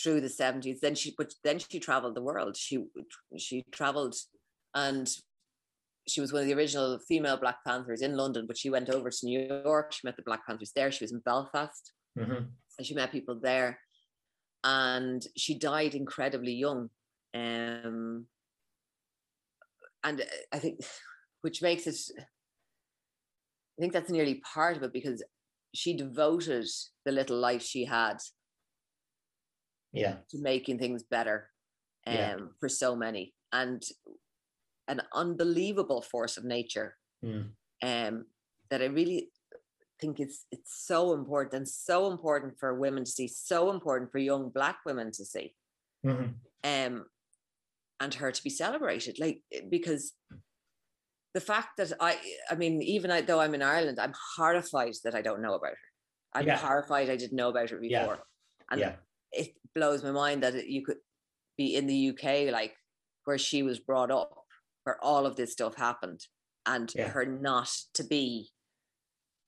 [0.00, 0.80] through the 70s.
[0.80, 2.56] Then she but then she traveled the world.
[2.56, 2.84] She
[3.36, 4.14] she traveled
[4.74, 5.08] and
[6.08, 9.10] she was one of the original female Black Panthers in London, but she went over
[9.10, 9.92] to New York.
[9.92, 10.90] She met the Black Panthers there.
[10.90, 12.48] She was in Belfast Mhm.
[12.78, 13.80] and she met people there.
[14.64, 16.90] And she died incredibly young.
[17.34, 18.26] Um,
[20.02, 20.80] and I think,
[21.42, 25.22] which makes it, I think that's nearly part of it because
[25.74, 26.66] she devoted
[27.04, 28.18] the little life she had
[29.92, 30.18] Yeah.
[30.30, 31.50] to making things better
[32.06, 32.36] um, Yeah.
[32.60, 33.82] for so many and
[34.88, 37.54] an unbelievable force of nature Mm.
[37.82, 38.26] um,
[38.70, 39.30] that I really
[40.00, 44.18] think it's it's so important and so important for women to see, so important for
[44.18, 45.54] young black women to see,
[46.02, 46.40] Mhm.
[46.64, 47.06] um,
[48.00, 49.18] and her to be celebrated.
[49.18, 50.14] Like because
[51.34, 52.18] the fact that I,
[52.50, 55.88] I mean, even though I'm in Ireland, I'm horrified that I don't know about her.
[56.32, 56.56] I'm Yeah.
[56.56, 58.00] horrified I didn't know about her Yeah.
[58.00, 58.24] before,
[58.70, 58.96] and Yeah.
[59.32, 60.98] it blows my mind that you could
[61.56, 62.76] be in the UK, like
[63.24, 64.44] where she was brought up,
[64.84, 66.26] where all of this stuff happened,
[66.66, 67.08] and Yeah.
[67.08, 68.52] her not to be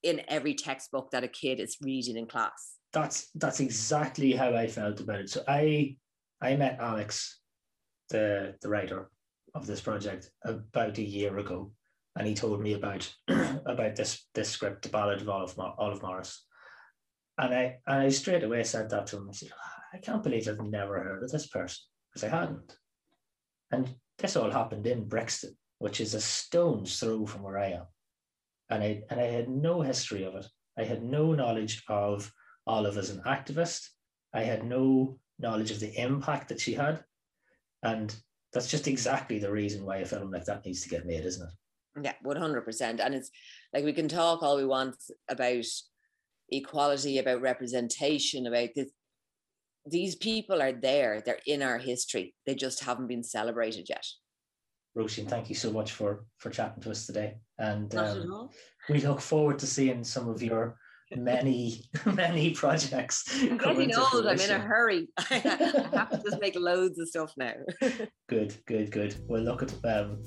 [0.02, 2.76] in every textbook that a kid is reading in class.
[2.92, 5.30] That's that's exactly how I felt about it.
[5.30, 5.96] So I
[6.40, 7.40] I met Alex
[8.08, 9.10] the the writer
[9.54, 11.72] of this project about a year ago,
[12.16, 16.44] and he told me about about this this script, the Ballad of Olive, Olive Morris,
[17.38, 19.28] and I and I straight away said that to him.
[19.28, 19.50] I said,
[19.92, 21.82] I can't believe I've never heard of this person
[22.12, 22.76] because I hadn't,
[23.70, 27.86] and this all happened in Brixton, which is a stone's throw from where I am,
[28.70, 30.46] and I and I had no history of it.
[30.78, 32.32] I had no knowledge of
[32.66, 33.88] Olive as an activist.
[34.32, 37.04] I had no knowledge of the impact that she had.
[37.82, 38.14] And
[38.52, 41.46] that's just exactly the reason why a film like that needs to get made, isn't
[41.46, 42.04] it?
[42.04, 43.00] Yeah, 100%.
[43.00, 43.30] And it's
[43.72, 44.96] like we can talk all we want
[45.28, 45.64] about
[46.50, 48.90] equality, about representation, about this.
[49.86, 52.34] These people are there, they're in our history.
[52.46, 54.06] They just haven't been celebrated yet.
[54.96, 57.38] Roisin, thank you so much for for chatting to us today.
[57.58, 58.50] And um,
[58.90, 60.76] we look forward to seeing some of your
[61.16, 63.24] many, many projects.
[63.42, 64.26] I'm getting old.
[64.26, 65.08] I'm in a hurry.
[65.18, 67.54] I have to just make loads of stuff now.
[68.28, 69.16] good, good, good.
[69.26, 70.22] Well, look at um,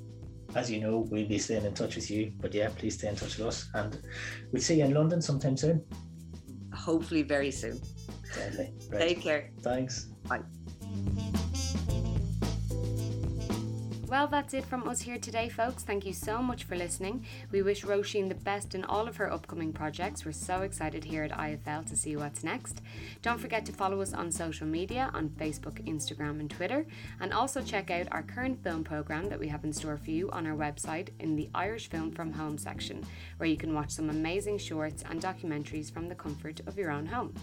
[0.56, 2.32] as you know, we'll be staying in touch with you.
[2.40, 4.00] But yeah, please stay in touch with us, and
[4.52, 5.84] we'll see you in London sometime soon.
[6.74, 7.80] Hopefully, very soon.
[8.34, 8.74] Deadly.
[8.90, 9.02] Right.
[9.02, 9.52] Take care.
[9.62, 10.08] Thanks.
[10.28, 10.42] Bye.
[14.16, 15.84] Well, that's it from us here today, folks.
[15.84, 17.26] Thank you so much for listening.
[17.52, 20.24] We wish Roisin the best in all of her upcoming projects.
[20.24, 22.82] We're so excited here at IFL to see what's next.
[23.22, 26.86] Don't forget to follow us on social media on Facebook, Instagram, and Twitter.
[27.20, 30.32] And also check out our current film programme that we have in store for you
[30.32, 33.06] on our website in the Irish Film from Home section,
[33.36, 37.06] where you can watch some amazing shorts and documentaries from the comfort of your own
[37.06, 37.34] home.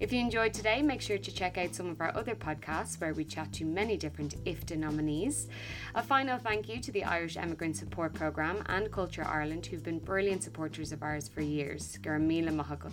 [0.00, 3.14] If you enjoyed today, make sure to check out some of our other podcasts where
[3.14, 5.46] we chat to many different IFTA nominees.
[5.94, 9.98] A final thank you to the Irish Emigrant Support Programme and Culture Ireland, who've been
[9.98, 11.98] brilliant supporters of ours for years.
[12.00, 12.90] Garamila Mahagut.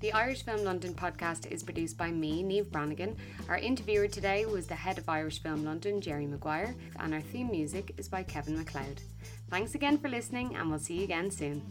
[0.00, 3.16] The Irish Film London podcast is produced by me, Niamh Branigan.
[3.48, 7.48] Our interviewer today was the head of Irish Film London, Gerry Maguire, and our theme
[7.48, 9.00] music is by Kevin MacLeod.
[9.50, 11.62] Thanks again for listening, and we'll see you again soon.